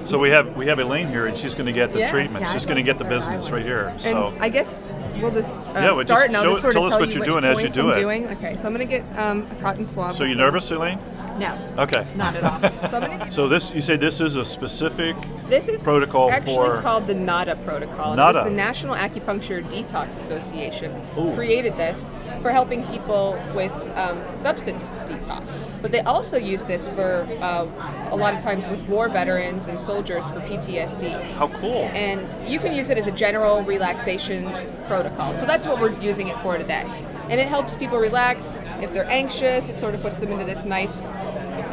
So 0.08 0.17
we 0.17 0.30
have 0.30 0.56
we 0.56 0.67
have 0.67 0.80
Elaine 0.80 1.10
here, 1.10 1.26
and 1.26 1.38
she's 1.38 1.54
going 1.54 1.65
to 1.65 1.74
get 1.74 1.91
the 1.91 2.00
Yeah. 2.00 2.12
treatment. 2.12 2.46
Yeah, 2.46 2.54
she's 2.54 2.63
going 2.63 2.78
to 2.78 2.84
get 2.84 2.98
the 2.98 3.04
business 3.04 3.50
right 3.52 3.62
here. 3.65 3.88
And 3.88 4.02
So 4.02 4.34
I 4.39 4.48
guess 4.48 4.80
we'll 5.22 5.32
just 5.32 5.70
uh, 5.70 5.74
Yeah, 5.74 5.86
well, 5.91 5.96
just 5.98 6.08
start 6.08 6.28
and 6.28 6.38
I'll 6.38 6.43
show- 6.43 6.50
just 6.52 6.62
sort 6.62 6.74
tell 6.76 6.84
of 6.86 6.88
us 6.88 6.93
tell 6.93 7.00
what 7.02 7.10
you 7.10 7.15
you're 7.17 7.26
doing 7.26 7.43
as 7.43 7.58
you 7.58 7.63
points 7.63 7.76
do 7.76 7.91
I'm 7.91 7.98
it. 7.98 8.00
doing. 8.00 8.28
Okay, 8.38 8.56
so 8.56 8.67
I'm 8.70 8.74
going 8.74 8.88
to 8.88 8.96
get 8.98 9.04
um, 9.20 9.46
a 9.52 9.56
cotton 9.56 9.84
swab. 9.84 10.13
so 10.15 10.24
you 10.24 10.30
with 10.30 10.38
nervous, 10.38 10.72
Elaine? 10.72 10.98
No. 11.39 11.56
Okay. 11.78 12.08
Not 12.15 12.36
at 12.38 12.43
all. 12.43 12.60
So 12.89 12.98
I'm 12.98 13.06
going 13.06 13.20
to 13.20 13.32
So 13.34 13.48
this 13.50 13.70
you 13.72 13.82
say 13.82 13.98
this 13.98 14.22
is 14.22 14.38
a 14.38 14.46
specific 14.46 15.15
This 15.50 15.67
is 15.67 15.84
protocol 15.84 16.32
actually 16.32 16.56
for 16.56 16.82
called 16.82 17.06
the 17.08 17.13
NADA 17.13 17.58
protocol. 17.58 18.13
and 18.13 18.15
NADA. 18.17 18.39
It 18.39 18.41
was 18.43 18.50
the 18.52 18.56
National 18.56 18.96
Acupuncture 18.96 19.62
Detox 19.70 20.17
Association 20.17 20.96
Ooh. 21.20 21.36
created 21.36 21.76
this 21.78 22.06
for 22.48 22.54
helping 22.54 22.82
people 22.88 23.38
with 23.54 23.74
um, 23.98 24.18
substance 24.34 24.86
detox. 25.06 25.44
But 25.82 25.92
they 25.92 26.00
also 26.00 26.38
use 26.38 26.64
this 26.64 26.88
for 26.88 27.28
uh, 27.42 27.68
a 28.10 28.16
lot 28.16 28.34
of 28.34 28.42
times 28.42 28.66
with 28.70 28.88
war 28.88 29.10
veterans 29.10 29.68
and 29.68 29.78
soldiers 29.78 30.30
for 30.30 30.40
PTSD. 30.40 31.34
How 31.34 31.50
cool. 31.50 31.90
And 31.94 32.26
you 32.50 32.58
can 32.60 32.72
use 32.74 32.90
it 32.90 32.98
as 32.98 33.06
a 33.06 33.12
general 33.12 33.64
relaxation 33.64 34.46
protocol. 34.86 35.34
So 35.34 35.46
that's 35.46 35.66
what 35.68 35.82
we're 35.82 36.00
using 36.00 36.30
it 36.30 36.40
for 36.40 36.58
today. 36.58 36.86
And 37.30 37.38
it 37.38 37.50
helps 37.50 37.76
people 37.76 37.98
relax. 37.98 38.62
If 38.80 38.94
they're 38.94 39.12
anxious, 39.12 39.68
it 39.68 39.76
sort 39.76 39.94
of 39.94 40.02
puts 40.02 40.16
them 40.16 40.32
into 40.32 40.46
this 40.46 40.64
nice 40.64 41.04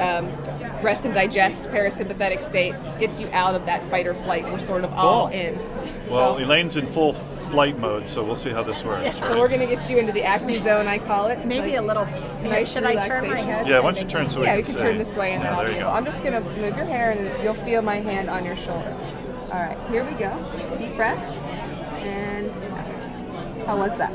um, 0.00 0.26
rest 0.82 1.04
and 1.04 1.14
digest 1.14 1.68
parasympathetic 1.68 2.42
state, 2.42 2.74
gets 2.98 3.20
you 3.20 3.28
out 3.32 3.54
of 3.54 3.64
that 3.66 3.84
fight 3.84 4.08
or 4.08 4.14
flight. 4.14 4.42
We're 4.42 4.58
sort 4.58 4.82
of 4.82 4.92
all 4.94 5.28
in. 5.28 5.56
Well, 6.10 6.36
So- 6.36 6.42
Elaine's 6.42 6.76
in 6.76 6.88
full 6.88 7.12
flight 7.50 7.78
mode, 7.78 8.08
so 8.08 8.24
we'll 8.24 8.36
see 8.36 8.50
how 8.50 8.62
this 8.62 8.82
works. 8.84 9.04
yeah, 9.04 9.12
so 9.28 9.38
we're 9.38 9.48
going 9.48 9.60
to 9.60 9.66
get 9.66 9.88
you 9.90 9.98
into 9.98 10.12
the 10.12 10.22
acne 10.22 10.58
zone, 10.60 10.86
I 10.86 10.98
call 10.98 11.28
it. 11.28 11.44
Maybe 11.44 11.72
Like, 11.72 11.78
a 11.80 11.82
little. 11.82 12.04
nice 12.42 12.72
should 12.72 12.84
I 12.84 13.06
turn 13.06 13.28
my 13.30 13.38
head? 13.38 13.66
Yeah, 13.66 13.78
so 13.78 13.82
why 13.82 13.92
don't 13.92 14.02
you 14.04 14.08
turn 14.10 14.28
so 14.30 14.40
we 14.40 14.46
yeah, 14.46 14.52
can 14.52 14.58
we 14.58 14.64
can 14.64 14.72
see? 14.74 14.78
turn 14.80 14.98
this 14.98 15.14
way 15.16 15.32
and 15.32 15.42
Yeah, 15.42 15.50
then 15.50 15.58
I'll 15.58 15.64
there 15.64 15.72
be 15.74 15.78
able. 15.80 15.90
I'm 15.90 16.04
just 16.04 16.22
going 16.22 16.32
to 16.32 16.40
move 16.40 16.76
your 16.76 16.86
hair 16.86 17.12
and 17.12 17.44
you'll 17.44 17.54
feel 17.54 17.82
my 17.82 17.96
hand 17.96 18.28
on 18.28 18.44
your 18.44 18.56
shoulder. 18.56 18.90
All 19.52 19.60
right, 19.62 19.78
here 19.90 20.04
we 20.04 20.12
go. 20.12 20.30
Deep 20.78 20.94
breath. 20.96 21.22
And 22.02 22.50
how 23.66 23.76
was 23.78 23.96
that? 23.98 24.12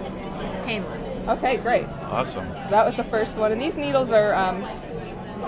Painless. 0.65 1.15
Okay, 1.27 1.57
great. 1.57 1.85
Awesome. 2.11 2.47
So 2.63 2.69
that 2.69 2.85
was 2.85 2.95
the 2.95 3.03
first 3.05 3.33
one. 3.35 3.51
And 3.51 3.61
these 3.61 3.77
needles 3.77 4.11
are 4.11 4.33
um, 4.35 4.61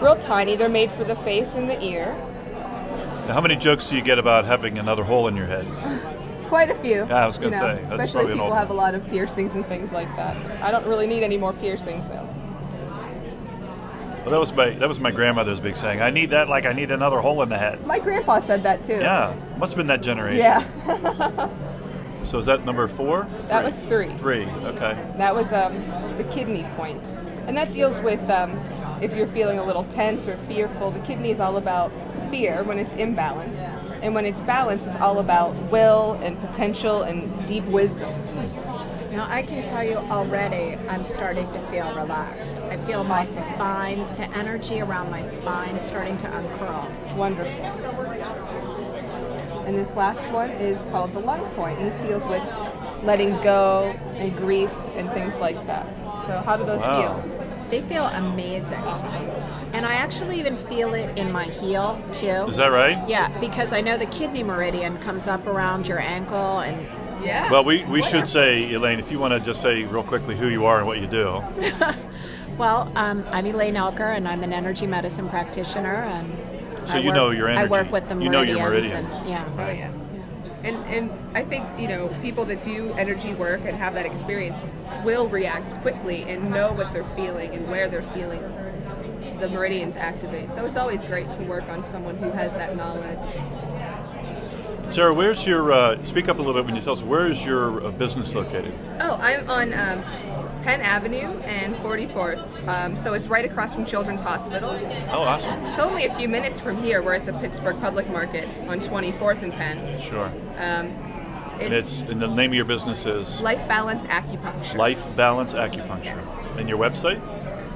real 0.02 0.16
tiny. 0.18 0.56
They're 0.56 0.70
made 0.70 0.92
for 0.92 1.04
the 1.04 1.16
face 1.16 1.54
and 1.56 1.70
the 1.70 1.82
ear. 1.84 2.16
Now, 3.28 3.34
how 3.36 3.42
many 3.42 3.56
jokes 3.56 3.88
do 3.90 3.96
you 3.96 4.02
get 4.02 4.18
about 4.18 4.46
having 4.46 4.80
another 4.80 5.04
hole 5.04 5.28
in 5.28 5.36
your 5.36 5.46
head? 5.46 5.68
Quite 6.52 6.70
a 6.70 6.76
few. 6.76 7.06
Yeah, 7.08 7.24
I 7.24 7.26
was 7.26 7.38
gonna 7.38 7.56
you 7.56 7.62
know, 7.62 7.76
say, 7.78 7.86
that's 7.88 8.10
especially 8.10 8.34
people 8.34 8.54
have 8.54 8.72
a 8.72 8.74
lot 8.74 8.94
of 8.94 9.08
piercings 9.08 9.56
and 9.56 9.66
things 9.66 9.94
like 9.94 10.14
that. 10.18 10.36
I 10.62 10.70
don't 10.70 10.86
really 10.86 11.08
need 11.08 11.24
any 11.24 11.38
more 11.38 11.54
piercings 11.54 12.06
though. 12.10 12.28
Well, 14.24 14.32
that 14.32 14.40
was 14.42 14.52
my 14.52 14.72
that 14.72 14.90
was 14.90 15.00
my 15.00 15.12
grandmother's 15.12 15.62
big 15.62 15.78
saying. 15.78 16.02
I 16.02 16.10
need 16.10 16.32
that 16.32 16.50
like 16.50 16.66
I 16.66 16.74
need 16.74 16.92
another 16.92 17.22
hole 17.22 17.42
in 17.42 17.48
the 17.48 17.58
head. 17.58 17.88
My 17.88 18.00
grandpa 18.00 18.42
said 18.42 18.64
that 18.64 18.84
too. 18.84 18.96
Yeah, 18.96 19.34
must 19.60 19.72
have 19.72 19.78
been 19.78 19.88
that 19.88 20.02
generation. 20.02 20.40
Yeah. 20.40 21.50
So 22.24 22.38
is 22.38 22.46
that 22.46 22.66
number 22.66 22.88
four? 22.88 23.28
That 23.48 23.64
was 23.64 23.76
three. 23.90 24.10
Three. 24.18 24.46
Okay. 24.46 24.94
That 25.18 25.34
was 25.34 25.52
um, 25.52 25.74
the 26.18 26.24
kidney 26.26 26.68
point. 26.76 27.02
And 27.48 27.58
that 27.58 27.72
deals 27.72 28.00
with 28.02 28.22
um, 28.30 28.60
if 29.02 29.16
you're 29.16 29.26
feeling 29.26 29.58
a 29.58 29.64
little 29.64 29.86
tense 29.86 30.28
or 30.28 30.38
fearful. 30.38 30.92
The 30.92 31.00
kidney 31.00 31.32
is 31.32 31.40
all 31.40 31.58
about 31.58 31.92
fear 32.30 32.64
when 32.64 32.78
it's 32.78 32.94
imbalanced. 32.94 33.71
And 34.02 34.16
when 34.16 34.26
it's 34.26 34.40
balanced, 34.42 34.88
it's 34.88 34.96
all 34.98 35.20
about 35.20 35.54
will 35.72 36.14
and 36.24 36.40
potential 36.40 37.04
and 37.04 37.30
deep 37.48 37.64
wisdom. 37.66 38.14
Now, 39.12 39.28
I 39.30 39.44
can 39.44 39.62
tell 39.62 39.84
you 39.84 39.98
already, 39.98 40.78
I'm 40.88 41.04
starting 41.04 41.46
to 41.52 41.60
feel 41.68 41.94
relaxed. 41.94 42.58
I 42.70 42.78
feel 42.78 43.04
my 43.04 43.26
spine, 43.26 44.00
the 44.16 44.30
energy 44.38 44.82
around 44.82 45.12
my 45.12 45.22
spine 45.22 45.80
starting 45.80 46.18
to 46.20 46.28
uncurl. 46.28 46.90
Wonderful. 47.18 47.66
And 49.66 49.78
this 49.78 49.96
last 49.96 50.32
one 50.32 50.50
is 50.52 50.82
called 50.92 51.12
the 51.14 51.20
lung 51.20 51.44
point, 51.56 51.78
and 51.80 51.92
this 51.92 52.06
deals 52.06 52.26
with 52.26 52.42
letting 53.04 53.32
go 53.42 53.94
and 54.16 54.36
grief 54.36 54.74
and 54.96 55.10
things 55.12 55.40
like 55.40 55.68
that. 55.68 55.86
So, 56.26 56.42
how 56.46 56.56
do 56.56 56.64
those 56.64 56.80
Wow. 56.80 57.14
feel? 57.14 57.70
They 57.70 57.82
feel 57.82 58.06
amazing. 58.06 58.82
And 59.82 59.90
I 59.92 59.96
actually 59.96 60.40
even 60.40 60.56
feel 60.58 60.94
it 60.94 61.18
in 61.18 61.32
my 61.32 61.46
heel, 61.46 62.00
too. 62.12 62.28
Is 62.28 62.58
that 62.58 62.68
right? 62.68 63.00
Yeah, 63.10 63.36
because 63.40 63.74
I 63.74 63.82
know 63.82 63.98
the 63.98 64.06
kidney 64.06 64.44
meridian 64.44 65.00
comes 65.00 65.28
up 65.28 65.48
around 65.48 65.88
your 65.88 65.98
ankle 65.98 66.60
and 66.60 66.86
Yeah. 67.26 67.50
Well, 67.50 67.64
we, 67.64 67.84
we 67.86 68.04
should 68.04 68.30
say, 68.30 68.72
Elaine, 68.76 69.00
if 69.00 69.12
you 69.12 69.18
want 69.18 69.34
to 69.34 69.40
just 69.40 69.60
say 69.60 69.84
real 69.86 70.04
quickly 70.04 70.36
who 70.38 70.50
you 70.50 70.66
are 70.68 70.78
and 70.78 70.86
what 70.86 71.00
you 71.02 71.08
do. 71.08 71.42
Well, 72.60 72.92
um, 72.96 73.26
I'm 73.32 73.48
Elaine 73.48 73.74
Elker, 73.74 74.16
and 74.16 74.28
I'm 74.28 74.44
an 74.44 74.54
energy 74.54 74.86
medicine 74.86 75.28
practitioner. 75.30 75.96
And 75.96 76.32
So 76.88 76.98
I 76.98 77.00
you 77.00 77.08
work- 77.08 77.16
know 77.16 77.32
your 77.32 77.48
energy. 77.48 77.66
I 77.66 77.68
work 77.68 77.92
with 77.92 78.08
the 78.08 78.16
You 78.22 78.30
know 78.30 78.44
your 78.44 78.60
meridians. 78.60 78.92
meridians. 78.94 79.16
And, 79.16 79.30
yeah. 79.30 79.50
Oh 79.58 79.72
yeah. 79.72 79.92
And 80.64 80.76
and 80.86 81.12
I 81.36 81.44
think 81.44 81.66
you 81.80 81.88
know 81.88 82.10
people 82.22 82.46
that 82.46 82.64
do 82.64 82.94
energy 83.00 83.34
work 83.34 83.62
and 83.66 83.76
have 83.78 83.96
that 83.96 84.06
experience 84.06 84.60
will 85.04 85.28
react 85.28 85.74
quickly 85.78 86.24
and 86.30 86.52
know 86.52 86.72
what 86.74 86.94
they're 86.94 87.16
feeling 87.16 87.56
and 87.56 87.68
where 87.68 87.90
they're 87.90 88.04
feeling 88.14 88.44
the 89.42 89.50
meridians 89.50 89.98
activate. 89.98 90.50
So 90.52 90.66
it's 90.66 90.78
always 90.78 91.04
great 91.04 91.28
to 91.32 91.44
work 91.44 91.68
on 91.70 91.84
someone 91.84 92.16
who 92.18 92.30
has 92.32 92.54
that 92.54 92.76
knowledge. 92.78 93.20
Sarah, 94.94 95.14
where's 95.14 95.46
your, 95.48 95.72
uh, 95.72 96.02
speak 96.04 96.28
up 96.30 96.38
a 96.38 96.42
little 96.42 96.54
bit 96.54 96.66
when 96.66 96.76
you 96.76 96.82
tell 96.82 96.94
us, 96.94 97.02
where 97.02 97.28
is 97.28 97.46
your 97.46 97.86
uh, 97.86 97.92
business 97.92 98.36
located? 98.36 98.74
Oh, 99.00 99.18
I'm 99.22 99.50
on 99.50 99.74
um, 99.74 100.04
Penn 100.64 100.82
Avenue 100.82 101.28
and 101.44 101.76
44th. 101.76 102.68
Um, 102.68 102.98
so 102.98 103.14
it's 103.14 103.28
right 103.28 103.46
across 103.46 103.74
from 103.74 103.86
Children's 103.86 104.22
Hospital. 104.22 104.72
Oh, 105.10 105.24
awesome. 105.24 105.60
It's 105.66 105.80
only 105.80 106.06
a 106.06 106.14
few 106.16 106.28
minutes 106.28 106.60
from 106.60 106.82
here. 106.84 107.02
We're 107.02 107.14
at 107.14 107.26
the 107.26 107.34
Pittsburgh 107.34 107.80
Public 107.80 108.10
Market 108.10 108.48
on 108.68 108.82
24th 108.82 109.44
and 109.44 109.54
Penn. 109.54 110.00
Sure. 110.00 110.26
Um, 110.58 110.88
And 111.62 111.74
it's, 111.74 112.02
and 112.02 112.22
the 112.22 112.28
name 112.28 112.52
of 112.52 112.56
your 112.56 112.66
business 112.66 113.06
is 113.06 113.40
Life 113.40 113.66
Balance 113.70 114.04
Acupuncture. 114.06 114.76
Life 114.76 115.16
Balance 115.16 115.54
Acupuncture. 115.54 116.58
And 116.60 116.68
your 116.68 116.78
website? 116.78 117.22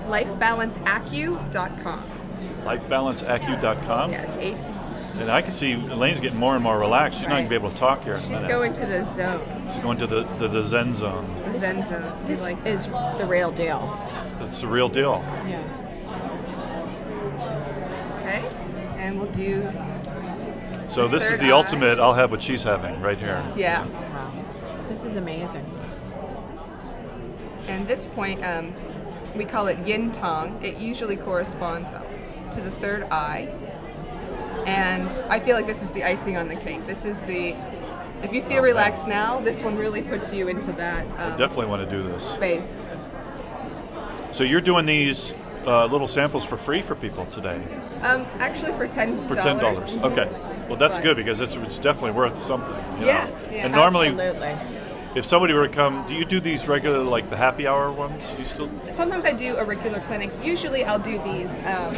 lifebalanceacu.com. 0.07 2.03
lifebalanceacu.com. 2.63 4.11
Yeah, 4.11 4.21
it's 4.23 4.35
AC. 4.61 4.73
And 5.19 5.31
I 5.31 5.41
can 5.41 5.53
see 5.53 5.71
Elaine's 5.73 6.19
getting 6.19 6.37
more 6.37 6.55
and 6.55 6.63
more 6.63 6.77
relaxed. 6.77 7.19
She's 7.19 7.27
not 7.27 7.35
going 7.35 7.45
to 7.45 7.49
be 7.49 7.55
able 7.55 7.69
to 7.69 7.75
talk 7.77 8.03
here 8.03 8.19
She's 8.19 8.29
minute. 8.31 8.49
going 8.49 8.73
to 8.73 8.85
the 8.85 9.05
zone, 9.05 9.41
She's 9.73 9.81
going 9.81 9.97
to 9.99 10.07
the, 10.07 10.23
the, 10.39 10.49
the 10.49 10.61
Zen 10.63 10.93
zone. 10.93 11.25
the 11.45 11.57
Zen 11.57 11.85
zone. 11.87 12.25
This 12.25 12.43
like 12.43 12.57
is 12.65 12.87
the 12.87 13.25
real 13.27 13.49
deal. 13.51 13.97
It's 14.41 14.59
the 14.59 14.67
real 14.67 14.89
deal. 14.89 15.23
Yeah. 15.47 15.61
Okay, 18.19 18.43
and 18.97 19.17
we'll 19.17 19.31
do 19.31 19.71
So 20.89 21.07
this 21.07 21.29
is 21.31 21.39
the 21.39 21.47
eye. 21.47 21.51
ultimate. 21.51 21.97
I'll 21.97 22.13
have 22.13 22.29
what 22.31 22.41
she's 22.41 22.63
having 22.63 22.99
right 23.01 23.17
here. 23.17 23.41
yeah. 23.55 23.85
This 24.89 25.05
is 25.05 25.15
amazing. 25.15 25.65
And 27.67 27.87
this 27.87 28.05
point, 28.05 28.43
um, 28.45 28.73
we 29.35 29.45
call 29.45 29.67
it 29.67 29.77
yin 29.87 30.11
tong. 30.11 30.61
It 30.63 30.77
usually 30.77 31.17
corresponds 31.17 31.87
to 32.53 32.61
the 32.61 32.71
third 32.71 33.03
eye. 33.11 33.53
And 34.65 35.09
I 35.29 35.39
feel 35.39 35.55
like 35.55 35.67
this 35.67 35.83
is 35.83 35.91
the 35.91 36.03
icing 36.03 36.37
on 36.37 36.47
the 36.47 36.55
cake. 36.55 36.87
This 36.87 37.05
is 37.05 37.21
the, 37.21 37.55
if 38.23 38.33
you 38.33 38.41
feel 38.41 38.63
relaxed 38.63 39.07
now, 39.07 39.39
this 39.41 39.61
one 39.61 39.77
really 39.77 40.01
puts 40.01 40.33
you 40.33 40.47
into 40.47 40.71
that 40.73 41.05
I 41.19 41.31
um, 41.31 41.37
definitely 41.37 41.67
want 41.67 41.87
to 41.87 41.95
do 41.95 42.01
this. 42.01 42.23
space. 42.31 42.89
So 44.31 44.43
you're 44.43 44.61
doing 44.61 44.85
these 44.85 45.33
uh, 45.65 45.85
little 45.85 46.07
samples 46.07 46.43
for 46.45 46.57
free 46.57 46.81
for 46.81 46.95
people 46.95 47.25
today. 47.27 47.61
Um, 48.01 48.25
actually, 48.39 48.71
for 48.73 48.87
ten 48.87 49.27
For 49.27 49.35
ten 49.35 49.57
dollars. 49.57 49.97
Okay. 49.97 50.27
Well, 50.67 50.77
that's 50.77 50.95
But- 50.95 51.03
good 51.03 51.17
because 51.17 51.39
it's, 51.41 51.55
it's 51.55 51.77
definitely 51.77 52.11
worth 52.11 52.35
something. 52.41 52.73
Yeah, 52.99 53.25
know. 53.25 53.37
yeah. 53.51 53.65
And 53.65 53.73
normally, 53.73 54.09
Absolutely. 54.09 54.57
If 55.15 55.25
somebody 55.25 55.53
were 55.53 55.67
to 55.67 55.73
come, 55.73 56.05
do 56.07 56.13
you 56.13 56.25
do 56.25 56.39
these 56.39 56.67
regular, 56.67 56.99
like 56.99 57.29
the 57.29 57.37
happy 57.37 57.65
hour 57.65 57.91
ones? 57.91 58.35
You 58.37 58.45
still? 58.45 58.69
Sometimes 58.91 59.25
I 59.25 59.31
do 59.31 59.57
auricular 59.57 60.01
clinics. 60.01 60.41
Usually, 60.43 60.83
I'll 60.83 60.99
do 60.99 61.17
these. 61.23 61.49
Um, 61.65 61.95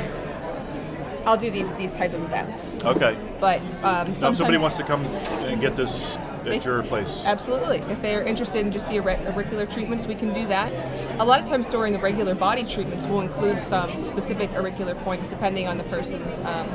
I'll 1.26 1.38
do 1.38 1.52
these 1.52 1.70
these 1.74 1.92
type 1.92 2.14
of 2.14 2.22
events. 2.24 2.84
Okay. 2.86 3.20
But 3.42 3.60
um, 3.84 4.14
Now, 4.22 4.30
if 4.30 4.38
somebody 4.38 4.58
wants 4.58 4.78
to 4.78 4.84
come 4.84 5.06
and 5.06 5.60
get 5.60 5.76
this 5.76 6.16
at 6.46 6.64
your 6.64 6.84
place, 6.84 7.22
Absolutely. 7.26 7.80
If 7.92 8.02
they're 8.02 8.24
interested 8.24 8.66
in 8.66 8.72
just 8.72 8.88
the 8.88 9.00
auricular 9.00 9.66
treatments, 9.66 10.08
we 10.08 10.16
can 10.16 10.32
do 10.32 10.46
that. 10.48 10.72
A 11.20 11.26
lot 11.26 11.42
of 11.42 11.50
times 11.50 11.68
during 11.68 11.92
the 11.92 12.00
regular 12.00 12.36
body 12.36 12.64
treatments, 12.64 13.06
we'll 13.08 13.22
include 13.22 13.60
some 13.60 14.04
specific 14.04 14.52
auricular 14.52 14.96
points 14.96 15.28
depending 15.28 15.68
on 15.68 15.78
the 15.78 15.84
person's 15.86 16.40
um, 16.46 16.70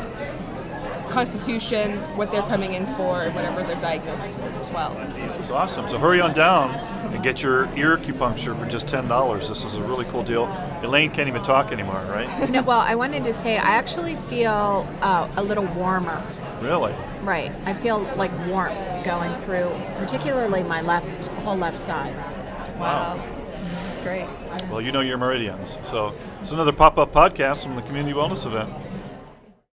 constitution, 1.12 1.92
what 2.16 2.33
they're 2.33 2.42
coming 2.42 2.75
in 2.75 2.87
for, 2.96 3.22
and 3.22 3.35
whatever 3.35 3.62
their 3.62 3.81
diagnosis 3.81 4.38
is 4.38 4.57
as 4.57 4.70
well. 4.70 4.94
this 5.14 5.38
is 5.38 5.51
awesome. 5.51 5.87
So 5.88 5.98
hurry 5.98 6.20
on 6.20 6.33
down 6.35 6.70
and 7.12 7.22
get 7.22 7.42
your 7.42 7.64
ear 7.77 7.96
acupuncture 7.96 8.59
for 8.59 8.66
just 8.66 8.88
ten 8.88 9.07
dollars. 9.09 9.48
This 9.48 9.64
is 9.64 9.75
a 9.75 9.83
really 9.83 10.05
cool 10.07 10.25
deal. 10.25 10.44
Elaine 10.83 11.11
can't 11.11 11.29
even 11.29 11.42
talk 11.44 11.72
anymore, 11.72 12.03
right? 12.09 12.51
No, 12.51 12.62
well, 12.62 12.81
I 12.81 12.94
wanted 12.94 13.25
to 13.25 13.33
say 13.33 13.57
I 13.57 13.72
actually 13.77 14.16
feel 14.16 14.87
uh, 15.01 15.29
a 15.37 15.42
little 15.42 15.64
warmer. 15.66 16.20
really? 16.61 16.94
Right. 17.22 17.53
I 17.66 17.72
feel 17.75 18.01
like 18.16 18.33
warmth 18.48 19.05
going 19.05 19.33
through, 19.42 19.70
particularly 19.98 20.62
my 20.64 20.81
left 20.81 21.27
whole 21.44 21.57
left 21.57 21.79
side. 21.79 22.14
Wow. 22.79 23.16
That's 23.85 23.98
great. 23.98 24.27
Well, 24.70 24.81
you 24.81 24.90
know 24.90 25.01
your 25.01 25.18
meridians. 25.18 25.77
So 25.85 26.14
it's 26.40 26.51
another 26.51 26.72
pop-up 26.72 27.12
podcast 27.12 27.62
from 27.62 27.77
the 27.77 27.83
Community 27.83 28.12
Wellness 28.14 28.44
Event. 28.44 28.72